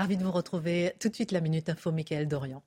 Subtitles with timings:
[0.00, 0.94] Ravi de vous retrouver.
[0.98, 2.62] Tout de suite la minute info Michael Dorian.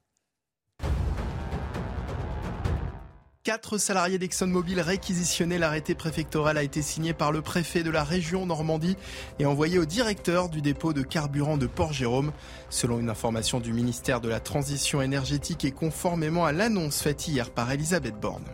[3.43, 5.57] Quatre salariés d'ExxonMobil réquisitionnés.
[5.57, 8.97] L'arrêté préfectoral a été signé par le préfet de la région Normandie
[9.39, 12.33] et envoyé au directeur du dépôt de carburant de Port-Jérôme.
[12.69, 17.49] Selon une information du ministère de la Transition énergétique et conformément à l'annonce faite hier
[17.49, 18.45] par Elisabeth Borne.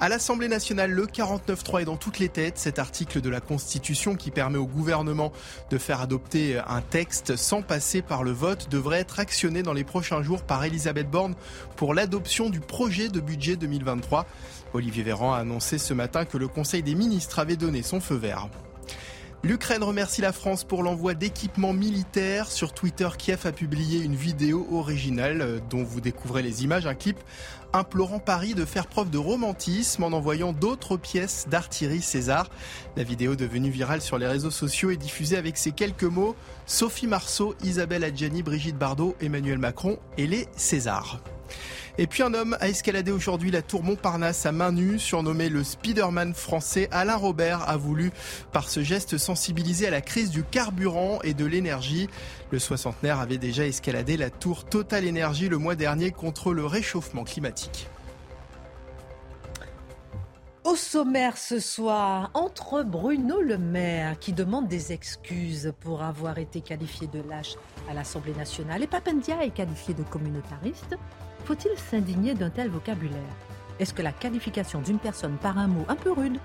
[0.00, 2.58] À l'Assemblée nationale, le 49.3 est dans toutes les têtes.
[2.58, 5.32] Cet article de la Constitution qui permet au gouvernement
[5.70, 9.84] de faire adopter un texte sans passer par le vote devrait être actionné dans les
[9.84, 11.36] prochains jours par Elisabeth Borne
[11.76, 14.26] pour l'adoption du projet de budget 2023.
[14.72, 18.16] Olivier Véran a annoncé ce matin que le Conseil des ministres avait donné son feu
[18.16, 18.48] vert.
[19.44, 22.50] L'Ukraine remercie la France pour l'envoi d'équipements militaires.
[22.50, 26.94] Sur Twitter, Kiev a publié une vidéo originale euh, dont vous découvrez les images, un
[26.94, 27.18] clip
[27.74, 32.48] implorant Paris de faire preuve de romantisme en envoyant d'autres pièces d'artillerie César.
[32.96, 36.34] La vidéo devenue virale sur les réseaux sociaux est diffusée avec ces quelques mots
[36.64, 41.20] Sophie Marceau, Isabelle Adjani, Brigitte Bardot, Emmanuel Macron et les Césars.
[41.96, 45.62] Et puis un homme a escaladé aujourd'hui la tour Montparnasse à main nue, surnommé le
[45.62, 46.88] Spider-Man français.
[46.90, 48.10] Alain Robert a voulu,
[48.50, 52.08] par ce geste, sensibiliser à la crise du carburant et de l'énergie.
[52.50, 57.22] Le soixantenaire avait déjà escaladé la tour Total Énergie le mois dernier contre le réchauffement
[57.22, 57.86] climatique.
[60.64, 66.60] Au sommaire ce soir, entre Bruno Le Maire, qui demande des excuses pour avoir été
[66.60, 67.54] qualifié de lâche
[67.88, 70.96] à l'Assemblée nationale, et Papendia est qualifié de communautariste,
[71.44, 73.20] faut-il s'indigner d'un tel vocabulaire?
[73.78, 76.38] Est-ce que la qualification d'une personne par un mot un peu rude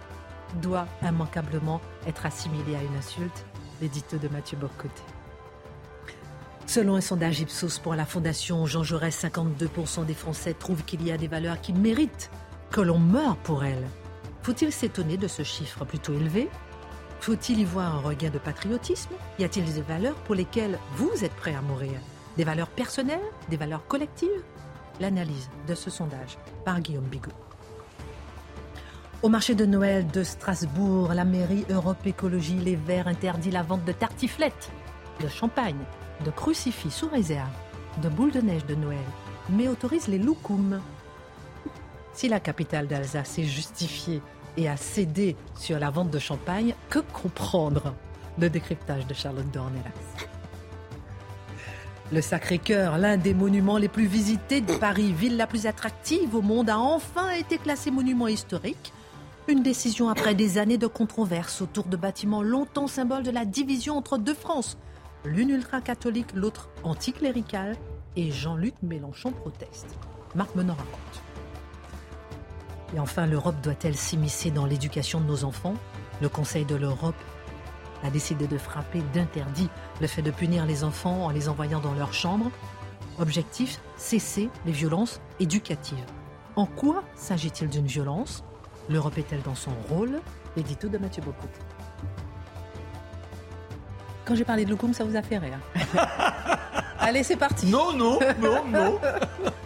[0.62, 3.46] doit immanquablement être assimilée à une insulte?
[3.82, 5.02] L'édito de Mathieu Bocoté.
[6.66, 11.12] Selon un sondage Ipsos pour la Fondation Jean Jaurès, 52% des Français trouvent qu'il y
[11.12, 12.30] a des valeurs qui méritent
[12.72, 13.88] que l'on meure pour elles.
[14.44, 16.50] Faut-il s'étonner de ce chiffre plutôt élevé?
[17.22, 19.14] Faut-il y voir un regain de patriotisme?
[19.40, 22.00] Y a-t-il des valeurs pour lesquelles vous êtes prêt à mourir?
[22.38, 23.20] Des valeurs personnelles?
[23.50, 24.44] Des valeurs collectives?
[25.00, 27.32] L'analyse de ce sondage par Guillaume Bigot.
[29.22, 33.84] Au marché de Noël de Strasbourg, la mairie Europe Écologie Les Verts interdit la vente
[33.86, 34.70] de tartiflettes,
[35.22, 35.84] de champagne,
[36.26, 37.50] de crucifix sous réserve,
[38.02, 38.98] de boules de neige de Noël,
[39.50, 40.82] mais autorise les loukoums.
[42.14, 44.22] Si la capitale d'Alsace est justifiée
[44.58, 47.94] et a cédé sur la vente de champagne, que comprendre?
[48.38, 50.39] Le décryptage de Charlotte Dornelas.
[52.12, 56.42] Le Sacré-Cœur, l'un des monuments les plus visités de Paris, ville la plus attractive au
[56.42, 58.94] monde, a enfin été classé monument historique.
[59.48, 63.96] Une décision après des années de controverses autour de bâtiments longtemps symboles de la division
[63.96, 64.80] entre deux France.
[65.24, 67.76] L'une ultra-catholique, l'autre anticléricale.
[68.16, 69.96] Et Jean-Luc Mélenchon proteste.
[70.34, 71.24] Marc Menon raconte.
[72.96, 75.76] Et enfin, l'Europe doit-elle s'immiscer dans l'éducation de nos enfants?
[76.24, 77.16] Le Conseil de l'Europe
[78.04, 79.70] a décidé de frapper d'interdit
[80.02, 82.52] le fait de punir les enfants en les envoyant dans leur chambre.
[83.20, 86.04] Objectif, cesser les violences éducatives.
[86.56, 88.44] En quoi s'agit-il d'une violence?
[88.90, 90.20] L'Europe est-elle dans son rôle?
[90.56, 91.48] L'édito de Mathieu Bocot.
[94.26, 95.60] Quand j'ai parlé de Loukoum, ça vous a fait rire.
[97.00, 97.68] Allez, c'est parti.
[97.68, 99.00] Non, non, non, non.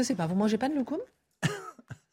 [0.00, 1.00] Je sais pas, vous mangez pas de loukoum?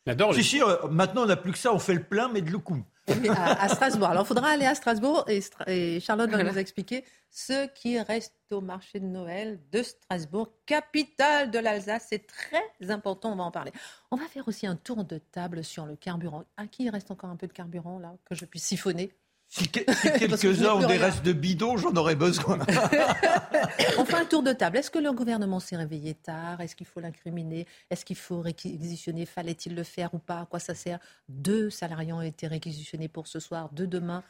[0.06, 2.42] J'adore Si, si, euh, maintenant on n'a plus que ça, on fait le plein, mais
[2.42, 2.84] de loukoum.
[3.08, 4.10] Oui, à, à Strasbourg.
[4.10, 7.98] Alors, il faudra aller à Strasbourg et, Stra- et Charlotte va nous expliquer ce qui
[8.02, 12.08] reste au marché de Noël de Strasbourg, capitale de l'Alsace.
[12.10, 13.72] C'est très important, on va en parler.
[14.12, 16.44] On va faire aussi un tour de table sur le carburant.
[16.58, 19.14] À qui il reste encore un peu de carburant, là, que je puisse siphonner?
[19.50, 19.80] Si, que-
[20.20, 22.60] quelques-uns ont des restes de bidon, j'en aurais besoin.
[23.98, 24.78] On fait un tour de table.
[24.78, 26.60] Est-ce que le gouvernement s'est réveillé tard?
[26.62, 27.66] Est-ce qu'il faut l'incriminer?
[27.90, 29.26] Est-ce qu'il faut réquisitionner?
[29.26, 30.42] Fallait-il le faire ou pas?
[30.42, 31.00] À quoi ça sert?
[31.30, 34.24] Deux salariés ont été réquisitionnés pour ce soir, deux demain.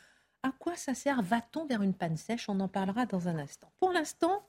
[0.43, 1.21] À quoi ça sert?
[1.23, 2.47] Va-t-on vers une panne sèche?
[2.47, 3.71] On en parlera dans un instant.
[3.79, 4.47] Pour l'instant,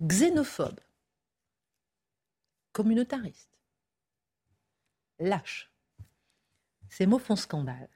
[0.00, 0.78] xénophobe,
[2.72, 3.58] communautariste,
[5.18, 5.70] lâche.
[6.88, 7.88] Ces mots font scandale.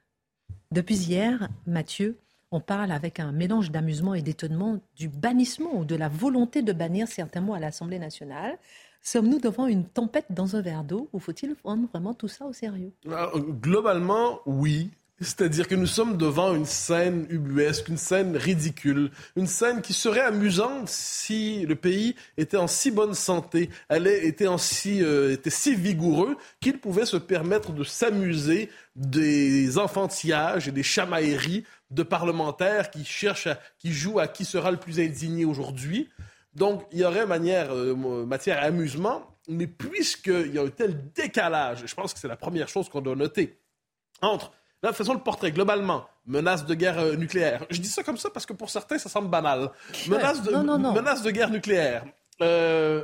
[0.71, 2.19] Depuis hier, Mathieu,
[2.51, 6.75] on parle avec un mélange d'amusement et d'étonnement du bannissement ou de la volonté de
[6.75, 8.59] bannir certains mots à l'Assemblée nationale.
[9.01, 12.53] Sommes-nous devant une tempête dans un verre d'eau ou faut-il prendre vraiment tout ça au
[12.53, 12.93] sérieux?
[13.07, 14.91] Globalement, oui.
[15.21, 20.21] C'est-à-dire que nous sommes devant une scène ubuesque, une scène ridicule, une scène qui serait
[20.21, 25.75] amusante si le pays était en si bonne santé, était, en si, euh, était si
[25.75, 33.05] vigoureux qu'il pouvait se permettre de s'amuser des enfantillages et des chamailleries de parlementaires qui
[33.05, 36.09] cherchent, à, qui jouent à qui sera le plus indigné aujourd'hui.
[36.55, 41.11] Donc, il y aurait manière, euh, matière à amusement, mais puisqu'il y a un tel
[41.13, 43.59] décalage, je pense que c'est la première chose qu'on doit noter,
[44.23, 44.53] entre
[44.83, 45.51] Là, faisons le portrait.
[45.53, 47.67] Globalement, menace de guerre euh, nucléaire.
[47.71, 49.71] Je dis ça comme ça parce que pour certains, ça semble banal.
[50.07, 52.05] Menace de, Menace de guerre nucléaire.
[52.41, 53.03] Euh,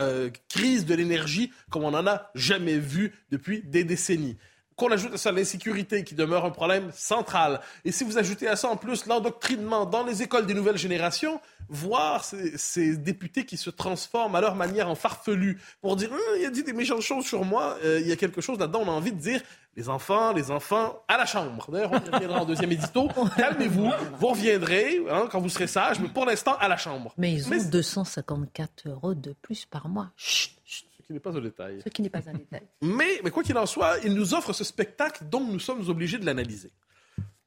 [0.00, 4.36] euh, crise de l'énergie comme on n'en a jamais vu depuis des décennies
[4.76, 7.60] qu'on ajoute à ça l'insécurité qui demeure un problème central.
[7.84, 11.40] Et si vous ajoutez à ça en plus l'endoctrinement dans les écoles des nouvelles générations,
[11.68, 16.46] voir ces, députés qui se transforment à leur manière en farfelus pour dire hum, il
[16.46, 18.88] a dit des méchantes choses sur moi, euh, il y a quelque chose là-dedans, on
[18.88, 19.40] a envie de dire
[19.76, 21.66] les enfants, les enfants à la chambre.
[21.70, 23.08] D'ailleurs, on reviendra en deuxième édito.
[23.36, 27.12] Calmez-vous, vous reviendrez hein, quand vous serez sage, mais pour l'instant à la chambre.
[27.18, 30.10] Mais ils ont 254 euros de plus par mois.
[30.16, 31.80] Chut, chut qui n'est pas un détail.
[31.84, 32.62] Ce qui n'est pas un détail.
[32.82, 36.18] mais, mais quoi qu'il en soit, il nous offre ce spectacle dont nous sommes obligés
[36.18, 36.72] de l'analyser.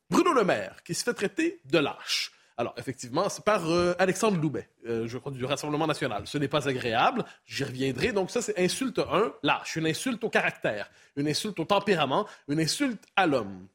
[0.09, 2.31] Bruno Le Maire, qui se fait traiter de lâche.
[2.57, 6.23] Alors, effectivement, c'est par euh, Alexandre Loubet, euh, je crois, du Rassemblement national.
[6.25, 8.11] Ce n'est pas agréable, j'y reviendrai.
[8.11, 9.77] Donc, ça, c'est insulte 1, lâche.
[9.77, 13.67] Une insulte au caractère, une insulte au tempérament, une insulte à l'homme.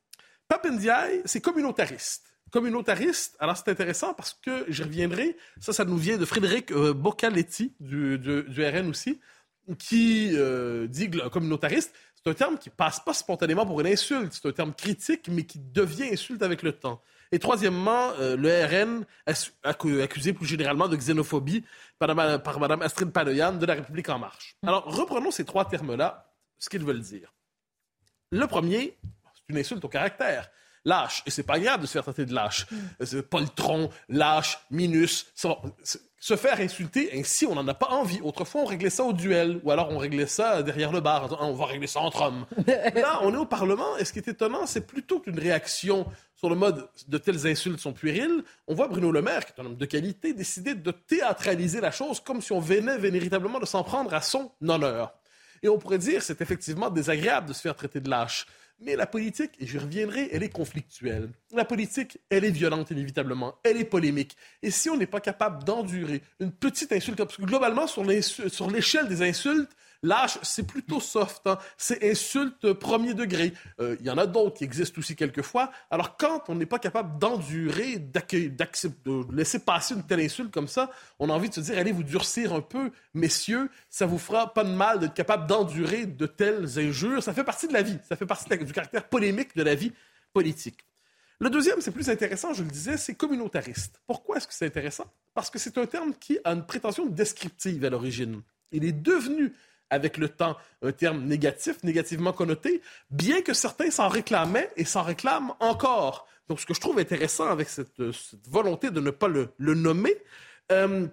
[0.49, 2.35] Papendiaï, c'est communautariste.
[2.51, 5.37] Communautariste, alors c'est intéressant parce que j'y reviendrai.
[5.61, 9.19] Ça, ça nous vient de Frédéric euh, Boccaletti, du, du, RN aussi,
[9.79, 10.37] qui
[10.89, 11.95] dit communautariste.
[12.17, 14.33] C'est un terme qui passe pas spontanément pour une insulte.
[14.33, 17.03] C'est un terme critique, mais qui devient insulte avec le temps.
[17.33, 19.05] Et troisièmement, euh, le RN
[19.65, 21.65] accusé plus généralement de xénophobie
[21.99, 24.57] par, Mme Astrid Paloyan de La République En Marche.
[24.63, 27.35] Alors, reprenons ces trois termes-là, ce qu'ils veulent dire.
[28.31, 28.97] Le premier,
[29.35, 30.49] c'est une insulte au caractère
[30.85, 31.23] lâche.
[31.27, 32.67] Et c'est pas grave de se faire traiter de lâche.
[33.01, 33.23] Mm.
[33.23, 35.27] Poltron, lâche, minus.
[36.19, 38.21] Se faire insulter ainsi, on n'en a pas envie.
[38.23, 41.37] Autrefois, on réglait ça au duel, ou alors on réglait ça derrière le bar.
[41.41, 42.47] On va régler ça entre hommes.
[42.67, 46.07] Là, on est au Parlement, et ce qui est étonnant, c'est plutôt qu'une réaction
[46.45, 49.63] sur le mode de telles insultes sont puériles, on voit Bruno Le Maire, qui est
[49.63, 53.65] un homme de qualité, décider de théâtraliser la chose comme si on venait véritablement de
[53.65, 55.15] s'en prendre à son honneur.
[55.63, 58.47] Et on pourrait dire c'est effectivement désagréable de se faire traiter de lâche.
[58.81, 61.31] Mais la politique, et j'y reviendrai, elle est conflictuelle.
[61.53, 64.37] La politique, elle est violente inévitablement, elle est polémique.
[64.63, 69.09] Et si on n'est pas capable d'endurer une petite insulte, parce que globalement, sur l'échelle
[69.09, 69.71] des insultes,
[70.05, 71.47] Lâche, c'est plutôt soft.
[71.47, 71.59] Hein.
[71.77, 73.55] C'est insulte premier degré.
[73.81, 75.73] Euh, il y en a d'autres qui existent aussi quelquefois.
[75.91, 80.91] Alors, quand on n'est pas capable d'endurer, de laisser passer une telle insulte comme ça,
[81.19, 84.53] on a envie de se dire, allez vous durcir un peu, messieurs, ça vous fera
[84.53, 87.23] pas de mal d'être capable d'endurer de telles injures.
[87.23, 87.99] Ça fait partie de la vie.
[88.09, 89.93] Ça fait partie du caractère polémique de la vie
[90.33, 90.85] politique.
[91.41, 94.01] Le deuxième, c'est plus intéressant, je le disais, c'est communautariste.
[94.07, 95.07] Pourquoi est-ce que c'est intéressant?
[95.35, 98.43] Parce que c'est un terme qui a une prétention descriptive à l'origine.
[98.71, 99.53] Il est devenu
[99.95, 105.03] avec le temps un terme négatif, négativement connoté, bien que certains s'en réclamaient et s'en
[105.03, 106.27] réclament encore.
[106.49, 108.03] Donc, ce que je trouve intéressant avec cette,
[108.49, 110.15] volonté de ne pas le, nommer,
[110.73, 111.07] euh,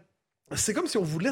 [0.56, 1.32] c'est comme si on voulait,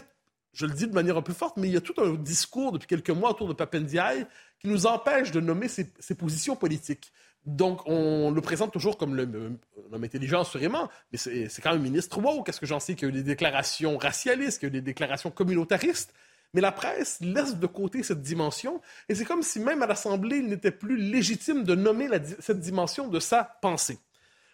[0.53, 2.71] je le dis de manière un peu forte, mais il y a tout un discours
[2.71, 4.25] depuis quelques mois autour de Papendiaï
[4.59, 7.11] qui nous empêche de nommer ses, positions politiques.
[7.45, 9.57] Donc, on le présente toujours comme le,
[9.91, 12.43] homme intelligent, assurément, mais c'est quand même ministre wow.
[12.43, 14.79] Qu'est-ce que j'en sais qu'il y a eu des déclarations racialistes, qu'il y a eu
[14.79, 16.13] des déclarations communautaristes?
[16.53, 20.37] Mais la presse laisse de côté cette dimension, et c'est comme si même à l'Assemblée,
[20.37, 22.07] il n'était plus légitime de nommer
[22.39, 23.99] cette dimension de sa pensée.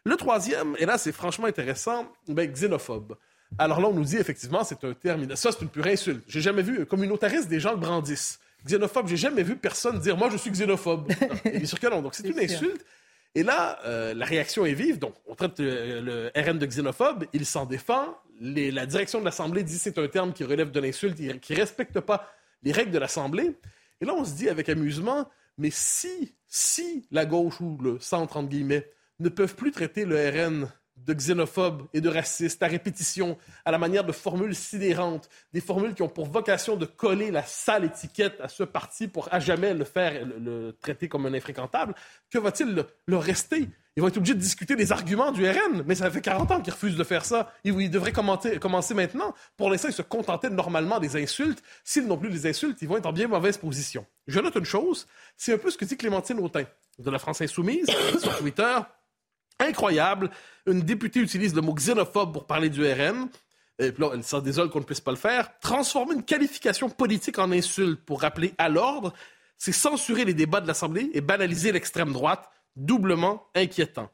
[0.03, 3.15] Le troisième, et là c'est franchement intéressant, ben, xénophobe.
[3.57, 6.23] Alors là, on nous dit effectivement, c'est un terme, ça c'est une pure insulte.
[6.27, 8.39] J'ai jamais vu un communautariste des gens le brandissent.
[8.65, 11.07] Xénophobe, j'ai jamais vu personne dire moi je suis xénophobe.
[11.45, 12.01] bien sûr que non.
[12.01, 12.85] Donc c'est une insulte.
[13.35, 14.97] Et là, euh, la réaction est vive.
[14.97, 17.25] Donc, on traite euh, le RN de xénophobe.
[17.33, 18.17] Il s'en défend.
[18.39, 21.57] la direction de l'Assemblée dit que c'est un terme qui relève de l'insulte, qui ne
[21.57, 22.31] respecte pas
[22.63, 23.57] les règles de l'Assemblée.
[23.99, 28.37] Et là, on se dit avec amusement, mais si, si la gauche ou le centre,
[28.37, 28.89] entre guillemets,
[29.19, 33.77] ne peuvent plus traiter le RN de xénophobes et de racistes à répétition, à la
[33.77, 38.39] manière de formules sidérantes, des formules qui ont pour vocation de coller la sale étiquette
[38.41, 41.95] à ce parti pour à jamais le faire, le, traiter comme un infréquentable,
[42.29, 43.69] que va-t-il le, rester?
[43.97, 46.61] Ils vont être obligés de discuter des arguments du RN, mais ça fait 40 ans
[46.61, 47.53] qu'ils refusent de faire ça.
[47.63, 49.33] Ils, ils devraient commencer maintenant.
[49.55, 51.63] Pour l'instant, ils se contentaient normalement des insultes.
[51.85, 54.05] S'ils n'ont plus des insultes, ils vont être en bien mauvaise position.
[54.27, 56.65] Je note une chose, c'est un peu ce que dit Clémentine Autain
[56.99, 57.87] de la France Insoumise
[58.19, 58.79] sur Twitter
[59.59, 60.29] Incroyable.
[60.65, 63.29] Une députée utilise le mot xénophobe pour parler du RN.
[63.79, 65.59] Et puis là, elle s'en désole qu'on ne puisse pas le faire.
[65.59, 69.13] Transformer une qualification politique en insulte pour rappeler à l'ordre,
[69.57, 74.09] c'est censurer les débats de l'Assemblée et banaliser l'extrême droite, doublement inquiétant.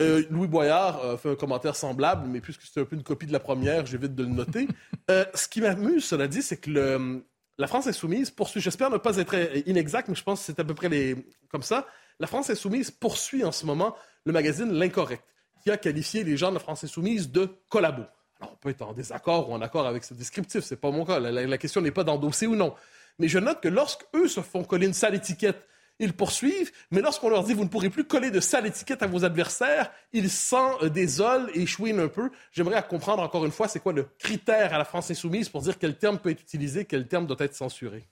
[0.00, 3.26] Euh, Louis Boyard a fait un commentaire semblable, mais puisque c'est un peu une copie
[3.26, 4.68] de la première, j'évite de le noter.
[5.08, 7.22] Euh, ce qui m'amuse, cela dit, c'est que
[7.58, 10.64] la France insoumise poursuit, j'espère ne pas être inexact, mais je pense que c'est à
[10.64, 11.14] peu près les,
[11.48, 11.86] comme ça.
[12.18, 13.94] La France insoumise poursuit en ce moment
[14.24, 15.24] le magazine L'Incorrect,
[15.62, 18.06] qui a qualifié les gens de la France insoumise de collabos.
[18.40, 21.04] Alors, on peut être en désaccord ou en accord avec ce descriptif, c'est pas mon
[21.04, 21.20] cas.
[21.20, 22.74] La, question n'est pas d'endosser ou non.
[23.18, 25.66] Mais je note que lorsque eux se font coller une sale étiquette
[25.98, 29.06] ils poursuivent, mais lorsqu'on leur dit vous ne pourrez plus coller de sale étiquette à
[29.06, 32.30] vos adversaires, ils s'en euh, désolent et chouinent un peu.
[32.52, 35.78] J'aimerais comprendre encore une fois c'est quoi le critère à la France insoumise pour dire
[35.78, 38.06] quel terme peut être utilisé, quel terme doit être censuré?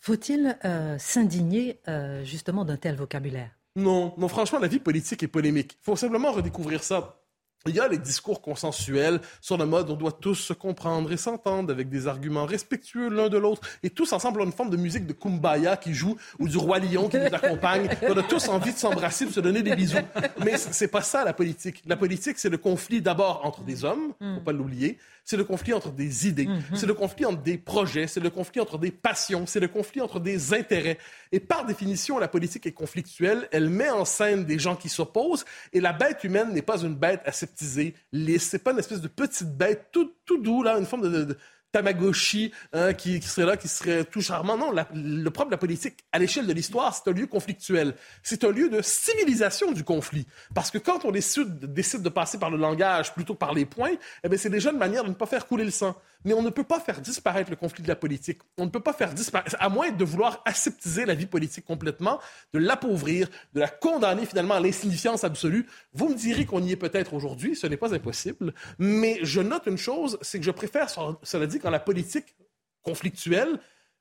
[0.00, 3.50] Faut-il euh, s'indigner euh, justement d'un tel vocabulaire?
[3.76, 5.76] Non, non, franchement, la vie politique est polémique.
[5.80, 7.19] Il faut simplement redécouvrir ça.
[7.66, 11.18] Il y a les discours consensuels sur le mode on doit tous se comprendre et
[11.18, 14.70] s'entendre avec des arguments respectueux l'un de l'autre et tous ensemble on a une forme
[14.70, 17.90] de musique de kumbaya qui joue ou du roi lion qui nous accompagne.
[18.08, 19.98] On a tous envie de s'embrasser, de se donner des bisous.
[20.42, 21.82] Mais c'est pas ça la politique.
[21.86, 25.72] La politique c'est le conflit d'abord entre des hommes, faut pas l'oublier, c'est le conflit
[25.72, 26.62] entre des idées, mhm.
[26.74, 30.00] c'est le conflit entre des projets, c'est le conflit entre des passions, c'est le conflit
[30.00, 30.98] entre des intérêts.
[31.30, 35.44] Et par définition, la politique est conflictuelle, elle met en scène des gens qui s'opposent,
[35.72, 39.08] et la bête humaine n'est pas une bête aseptisée, lisse, c'est pas une espèce de
[39.08, 41.36] petite bête tout, tout doux, là, une forme de
[41.72, 44.56] Tamagotchi hein, qui, serait là, qui serait tout charmant.
[44.56, 47.94] Non, le problème de la politique, à l'échelle de l'histoire, c'est un lieu conflictuel.
[48.22, 50.26] C'est un lieu de civilisation du conflit.
[50.54, 53.66] Parce que quand on décide, décide de passer par le langage plutôt que par les
[53.66, 53.92] points,
[54.24, 55.96] eh c'est déjà une manière de ne pas faire couler le sang.
[56.24, 58.40] Mais on ne peut pas faire disparaître le conflit de la politique.
[58.58, 62.20] On ne peut pas faire disparaître, à moins de vouloir aseptiser la vie politique complètement,
[62.52, 65.66] de l'appauvrir, de la condamner finalement à l'insignifiance absolue.
[65.92, 68.54] Vous me direz qu'on y est peut-être aujourd'hui, ce n'est pas impossible.
[68.78, 70.88] Mais je note une chose, c'est que je préfère,
[71.22, 72.36] cela dit, quand la politique
[72.82, 73.58] conflictuelle,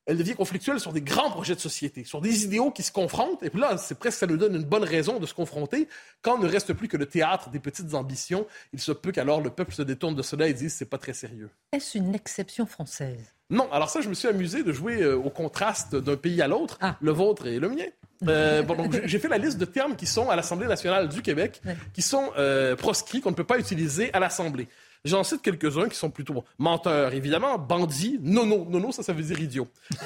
[0.10, 3.44] elle devient conflictuelle sur des grands projets de société, sur des idéaux qui se confrontent.
[3.44, 5.88] Et puis là, c'est presque ça nous donne une bonne raison de se confronter.
[6.24, 9.52] Quand ne reste plus que le théâtre des petites ambitions, il se peut qu'alors le
[9.52, 11.52] peuple se détourne de cela et dise c'est pas très sérieux.
[11.72, 13.20] Est-ce une exception française?
[13.52, 13.72] Non.
[13.72, 16.80] Alors ça, je me suis amusé de jouer euh, au contraste d'un pays à l'autre,
[16.82, 16.96] ah.
[17.02, 17.86] le vôtre et le mien.
[18.28, 18.64] Euh,
[19.06, 21.62] j'ai fait la liste de termes qui sont à l'Assemblée nationale du Québec,
[21.94, 24.68] qui sont euh, proscrits, qu'on ne peut pas utiliser à l'Assemblée.
[25.06, 27.58] J'en cite quelques-uns qui sont plutôt menteurs, évidemment.
[27.58, 28.66] Bandit, nono.
[28.70, 29.68] Nono, ça, ça veut dire idiot.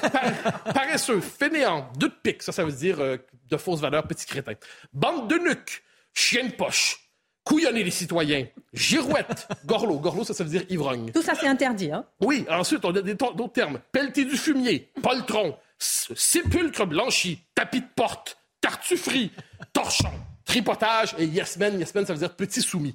[0.74, 2.42] paresseux, fainéant, deux de pique.
[2.42, 3.16] Ça, ça veut dire euh,
[3.50, 4.52] de fausses valeurs, petit crétin.
[4.92, 5.82] Bande de nuque,
[6.12, 7.00] chien de poche.
[7.42, 9.98] Couillonner les citoyens, girouette, gorlot.
[9.98, 11.10] Gorlot, ça, ça veut dire ivrogne.
[11.12, 12.06] Tout ça, c'est interdit, hein?
[12.20, 12.46] Oui.
[12.48, 13.80] Ensuite, on a d'autres termes.
[13.92, 19.30] Pelleté du fumier, poltron, sépulcre blanchi, tapis de porte, tartufferie,
[19.74, 20.10] torchon,
[20.44, 21.78] tripotage et yes man.
[21.78, 22.94] Yes man, ça veut dire petit soumis.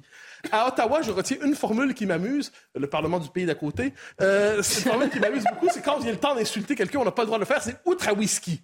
[0.52, 3.92] À Ottawa, je retiens une formule qui m'amuse, le Parlement du pays d'à côté.
[4.20, 7.10] Euh, cette formule qui m'amuse beaucoup, c'est quand vient le temps d'insulter quelqu'un, on n'a
[7.10, 8.62] pas le droit de le faire, c'est outre à whisky.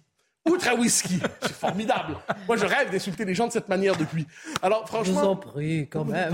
[0.49, 1.19] Outre à whisky.
[1.41, 2.15] C'est formidable.
[2.47, 4.25] Moi, je rêve d'insulter les gens de cette manière depuis.
[4.61, 5.13] Alors, franchement.
[5.13, 6.33] Je vous en prie, quand même.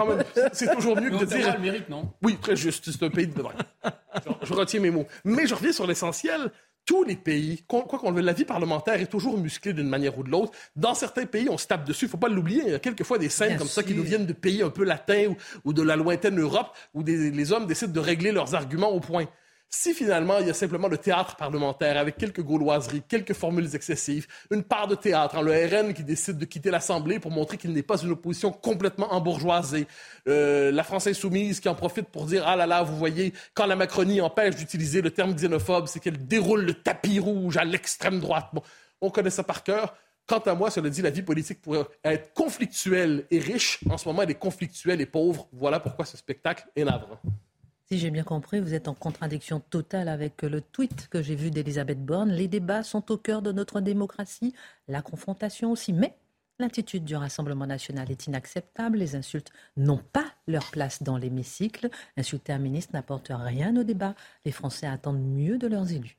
[0.54, 1.54] c'est toujours mieux que de dire.
[1.56, 2.12] le mérite, non?
[2.22, 2.92] Oui, très juste.
[2.92, 3.34] C'est un pays de.
[3.84, 5.08] Je, je retiens mes mots.
[5.26, 6.52] Mais je reviens sur l'essentiel
[6.86, 10.24] tous les pays, quoi qu'on le la vie parlementaire est toujours musclée d'une manière ou
[10.24, 10.52] de l'autre.
[10.76, 12.06] Dans certains pays, on se tape dessus.
[12.06, 12.64] Il faut pas l'oublier.
[12.66, 14.84] Il y a quelquefois des scènes comme ça qui nous viennent de pays un peu
[14.84, 19.00] latins ou, de la lointaine Europe où les hommes décident de régler leurs arguments au
[19.00, 19.28] point.
[19.76, 24.28] Si finalement il y a simplement le théâtre parlementaire avec quelques gauloiseries, quelques formules excessives,
[24.52, 27.74] une part de théâtre, hein, le RN qui décide de quitter l'Assemblée pour montrer qu'il
[27.74, 29.88] n'est pas une opposition complètement embourgeoisée,
[30.28, 33.66] euh, la France insoumise qui en profite pour dire ah là là, vous voyez, quand
[33.66, 38.20] la Macronie empêche d'utiliser le terme xénophobe, c'est qu'elle déroule le tapis rouge à l'extrême
[38.20, 38.50] droite.
[38.54, 38.62] Bon,
[39.02, 39.96] on connaît ça par cœur.
[40.28, 43.80] Quant à moi, cela dit, la vie politique pourrait être conflictuelle et riche.
[43.90, 45.48] En ce moment, elle est conflictuelle et pauvre.
[45.52, 47.20] Voilà pourquoi ce spectacle est navrant.
[47.94, 51.52] Si j'ai bien compris, vous êtes en contradiction totale avec le tweet que j'ai vu
[51.52, 52.32] d'Elisabeth Borne.
[52.32, 54.56] Les débats sont au cœur de notre démocratie,
[54.88, 55.94] la confrontation aussi.
[55.94, 56.18] Mais
[56.58, 58.98] l'attitude du Rassemblement national est inacceptable.
[58.98, 61.92] Les insultes n'ont pas leur place dans l'hémicycle.
[62.18, 64.16] Insulter un ministre n'apporte rien au débat.
[64.44, 66.18] Les Français attendent mieux de leurs élus.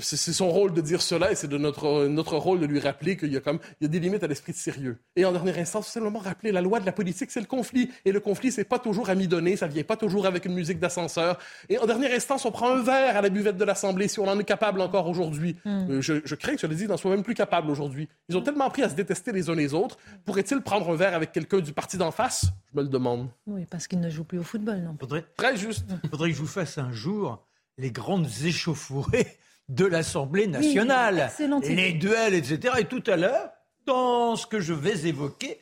[0.00, 3.16] C'est son rôle de dire cela et c'est de notre, notre rôle de lui rappeler
[3.16, 4.98] qu'il y a, comme, il y a des limites à l'esprit de sérieux.
[5.14, 7.88] Et en dernière instance, simplement rappeler la loi de la politique, c'est le conflit.
[8.04, 10.80] Et le conflit, c'est pas toujours à mi-donner, ça vient pas toujours avec une musique
[10.80, 11.38] d'ascenseur.
[11.68, 14.26] Et en dernière instance, on prend un verre à la buvette de l'Assemblée si on
[14.26, 15.54] en est capable encore aujourd'hui.
[15.64, 15.90] Hmm.
[15.90, 18.08] Euh, je, je, crains que, je le dis, n'en soit même plus capable aujourd'hui.
[18.28, 19.98] Ils ont tellement appris à se détester les uns les autres.
[20.24, 22.46] Pourrait-il prendre un verre avec quelqu'un du parti d'en face?
[22.72, 23.28] Je me le demande.
[23.46, 24.96] Oui, parce qu'il ne joue plus au football, non?
[24.98, 25.24] Faudrait...
[25.36, 25.84] Très juste.
[26.02, 27.46] Il faudrait que je vous fasse un jour
[27.78, 29.38] les grandes échauffourées
[29.70, 31.30] de l'Assemblée nationale.
[31.62, 32.74] les duels, etc.
[32.78, 33.50] Et tout à l'heure,
[33.86, 35.60] dans ce que je vais évoquer,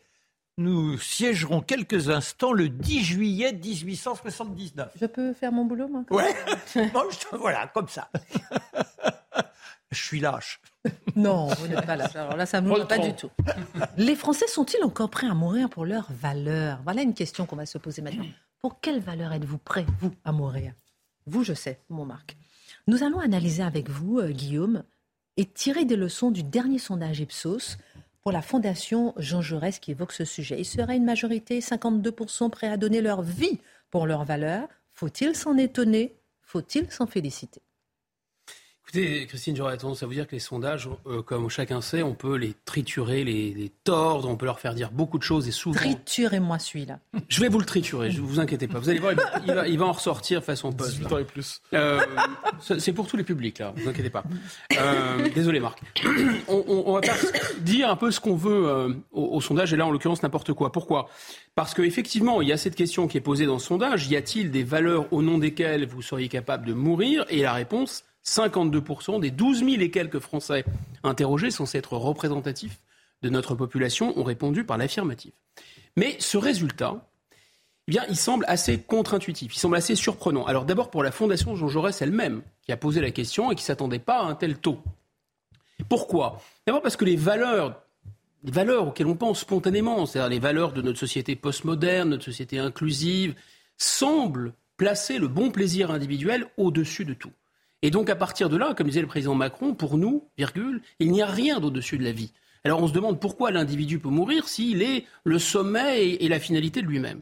[0.57, 4.93] nous siégerons quelques instants le 10 juillet 1879.
[5.01, 6.05] Je peux faire mon boulot, moi?
[6.11, 6.35] Ouais,
[7.39, 8.09] voilà, comme ça.
[9.91, 10.61] Je suis lâche.
[11.15, 12.17] Non, vous n'êtes pas lâche.
[12.17, 13.31] Alors là, ça ne me pas du tout.
[13.97, 17.67] Les Français sont-ils encore prêts à mourir pour leurs valeurs Voilà une question qu'on va
[17.67, 18.27] se poser maintenant.
[18.61, 20.73] Pour quelles valeurs êtes-vous prêts, vous, à mourir?
[21.27, 22.37] Vous, je sais, mon Marc.
[22.89, 24.83] Nous allons analyser avec vous, euh, Guillaume,
[25.37, 27.77] et tirer des leçons du dernier sondage Ipsos
[28.23, 30.59] pour la Fondation Jean Jaurès qui évoque ce sujet.
[30.59, 34.69] Il serait une majorité, 52% prêts à donner leur vie pour leurs valeurs.
[34.95, 36.17] Faut-il s'en étonner?
[36.41, 37.61] Faut-il s'en féliciter?
[38.91, 42.15] Écoutez, Christine, j'aurais tendance à vous dire que les sondages, euh, comme chacun sait, on
[42.15, 45.79] peut les triturer, les, tordre, on peut leur faire dire beaucoup de choses et souvent.
[45.79, 46.99] Triturez-moi celui-là.
[47.29, 48.79] Je vais vous le triturer, ne vous inquiétez pas.
[48.79, 49.13] Vous allez voir,
[49.47, 50.93] il va, il va en ressortir façon poste.
[51.01, 51.61] 18 ans et plus.
[51.75, 52.01] Euh,
[52.79, 54.25] c'est pour tous les publics, là, vous inquiétez pas.
[54.79, 55.83] Euh, désolé, Marc.
[56.49, 57.13] On, on, va pas
[57.61, 60.73] dire un peu ce qu'on veut au, au, sondage, et là, en l'occurrence, n'importe quoi.
[60.73, 61.11] Pourquoi?
[61.55, 64.51] Parce qu'effectivement, il y a cette question qui est posée dans ce sondage y a-t-il
[64.51, 67.27] des valeurs au nom desquelles vous seriez capable de mourir?
[67.29, 70.65] Et la réponse 52% des 12 000 et quelques Français
[71.03, 72.79] interrogés, censés être représentatifs
[73.23, 75.33] de notre population, ont répondu par l'affirmative.
[75.97, 77.09] Mais ce résultat,
[77.89, 80.45] eh bien, il semble assez contre-intuitif, il semble assez surprenant.
[80.45, 83.63] Alors d'abord pour la Fondation Jean Jaurès elle-même, qui a posé la question et qui
[83.63, 84.79] ne s'attendait pas à un tel taux.
[85.89, 86.41] Pourquoi?
[86.67, 87.81] D'abord parce que les valeurs,
[88.45, 92.59] les valeurs auxquelles on pense spontanément, c'est-à-dire les valeurs de notre société postmoderne, notre société
[92.59, 93.35] inclusive,
[93.79, 97.33] semblent placer le bon plaisir individuel au-dessus de tout.
[97.83, 101.13] Et donc à partir de là, comme disait le président Macron, pour nous, virgule, il
[101.13, 102.33] n'y a rien d'au-dessus de la vie.
[102.65, 106.83] Alors on se demande pourquoi l'individu peut mourir s'il est le sommet et, la finalité
[106.83, 107.21] de lui-même.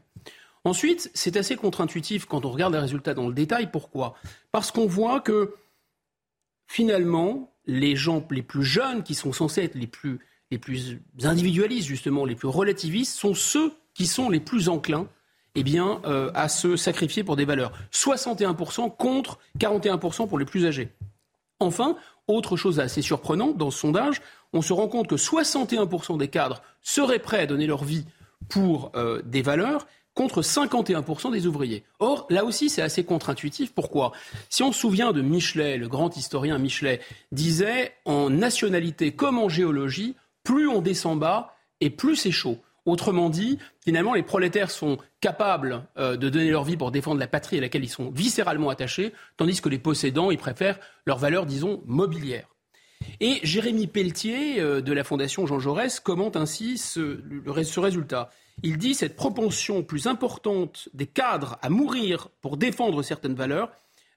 [0.64, 3.70] Ensuite, c'est assez contre-intuitif quand on regarde les résultats dans le détail.
[3.70, 4.14] Pourquoi?
[4.50, 5.54] Parce qu'on voit que
[6.66, 10.18] finalement, les gens les plus jeunes, qui sont censés être les plus,
[10.50, 15.08] les plus individualistes, justement, les plus relativistes, sont ceux qui sont les plus enclins
[15.56, 17.72] eh bien, euh, à se sacrifier pour des valeurs.
[17.90, 20.90] 61% contre 41% pour les plus âgés.
[21.58, 21.96] Enfin,
[22.28, 24.20] autre chose assez surprenante dans ce sondage,
[24.52, 28.04] on se rend compte que 61% des cadres seraient prêts à donner leur vie
[28.48, 31.84] pour euh, des valeurs contre 51% des ouvriers.
[32.00, 33.72] Or, là aussi, c'est assez contre-intuitif.
[33.72, 34.12] Pourquoi?
[34.48, 37.00] Si on se souvient de Michelet, le grand historien Michelet,
[37.32, 42.58] disait en nationalité comme en géologie, plus on descend bas et plus c'est chaud.
[42.86, 47.26] Autrement dit, finalement, les prolétaires sont capables euh, de donner leur vie pour défendre la
[47.26, 51.46] patrie à laquelle ils sont viscéralement attachés, tandis que les possédants, ils préfèrent leurs valeurs,
[51.46, 52.48] disons, mobilières.
[53.20, 58.30] Et Jérémy Pelletier euh, de la Fondation Jean Jaurès commente ainsi ce résultat.
[58.62, 63.70] Il dit cette propension plus importante des cadres à mourir pour défendre certaines valeurs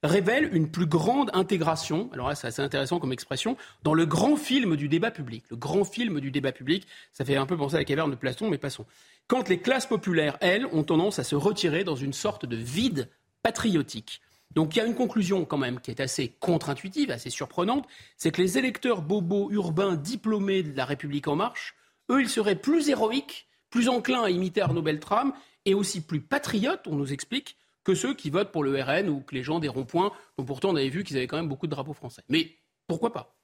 [0.03, 4.35] révèle une plus grande intégration, alors là c'est assez intéressant comme expression, dans le grand
[4.35, 5.43] film du débat public.
[5.49, 8.15] Le grand film du débat public, ça fait un peu penser à la caverne de
[8.15, 8.85] Platon, mais passons.
[9.27, 13.09] Quand les classes populaires, elles, ont tendance à se retirer dans une sorte de vide
[13.43, 14.21] patriotique.
[14.51, 18.31] Donc il y a une conclusion quand même qui est assez contre-intuitive, assez surprenante, c'est
[18.31, 21.75] que les électeurs bobos urbains diplômés de la République en marche,
[22.09, 25.33] eux, ils seraient plus héroïques, plus enclins à imiter Arnaud Beltrame,
[25.65, 27.57] et aussi plus patriotes, on nous explique,
[27.89, 30.69] que ceux qui votent pour le RN ou que les gens des ronds-points, dont pourtant
[30.69, 32.21] on avait vu qu'ils avaient quand même beaucoup de drapeaux français.
[32.29, 32.51] Mais
[32.85, 33.35] pourquoi pas?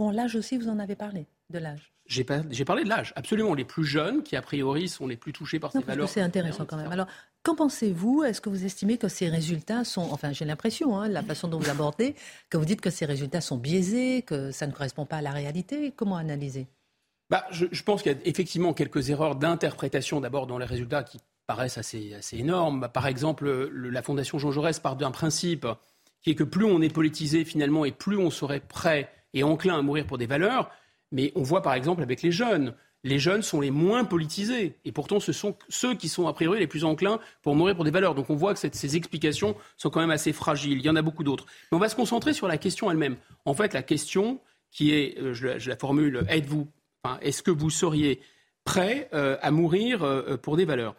[0.00, 1.92] Bon, l'âge aussi, vous en avez parlé, de l'âge.
[2.06, 3.54] J'ai, parlé de l'âge, absolument.
[3.54, 6.08] Les plus jeunes, qui a priori sont les plus touchés par ces valeurs.
[6.08, 6.90] C'est intéressant quand même.
[6.90, 7.06] Alors,
[7.44, 8.24] qu'en pensez-vous?
[8.24, 11.60] Est-ce que vous estimez que ces résultats sont, enfin j'ai l'impression, hein, la façon dont
[11.60, 12.16] vous abordez,
[12.50, 15.30] que vous dites que ces résultats sont biaisés, que ça ne correspond pas à la
[15.30, 15.92] réalité?
[15.94, 16.66] Comment analyser?
[17.30, 21.04] Bah, je, je, pense qu'il y a effectivement quelques erreurs d'interprétation d'abord dans les résultats
[21.04, 22.80] qui paraissent assez, assez énormes.
[22.80, 25.66] Bah, par exemple, la Fondation Jean Jaurès part d'un principe
[26.22, 29.78] qui est que plus on est politisé finalement et plus on serait prêt et enclin
[29.78, 30.70] à mourir pour des valeurs.
[31.12, 32.74] Mais on voit par exemple avec les jeunes.
[33.04, 34.78] Les jeunes sont les moins politisés.
[34.86, 37.84] Et pourtant, ce sont ceux qui sont a priori les plus enclins pour mourir pour
[37.84, 38.14] des valeurs.
[38.14, 40.78] Donc on voit que ces explications sont quand même assez fragiles.
[40.78, 41.44] Il y en a beaucoup d'autres.
[41.70, 43.16] Mais on va se concentrer sur la question elle-même.
[43.44, 46.66] En fait, la question qui est, euh, je, la formule, êtes-vous,
[47.20, 48.20] est-ce que vous seriez
[48.64, 50.96] prêt euh, à mourir euh, pour des valeurs?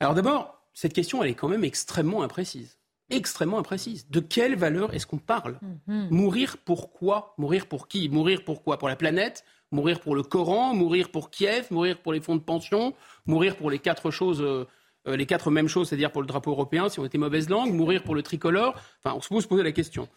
[0.00, 2.78] Alors d'abord, cette question, elle est quand même extrêmement imprécise.
[3.08, 4.08] Extrêmement imprécise.
[4.10, 5.58] De quelle valeur est-ce qu'on parle?
[5.86, 6.08] Mhm.
[6.10, 7.34] Mourir pour quoi?
[7.38, 8.08] Mourir pour qui?
[8.08, 8.78] Mourir pour quoi?
[8.78, 9.44] Pour la planète?
[9.70, 10.74] Mourir pour le Coran?
[10.74, 11.66] Mourir pour Kiev?
[11.70, 12.94] Mourir pour les fonds de pension?
[13.26, 14.66] Mourir pour les quatre choses euh,
[15.08, 17.72] euh, les quatre mêmes choses, c'est-à-dire pour le drapeau européen, si on était mauvaise langue,
[17.72, 18.74] mourir pour le tricolore?
[19.04, 20.08] Enfin, on se pose poser la question.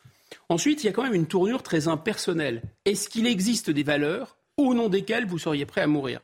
[0.50, 2.64] Ensuite, il y a quand même une tournure très impersonnelle.
[2.86, 6.22] Est-ce qu'il existe des valeurs au nom desquelles vous seriez prêt à mourir?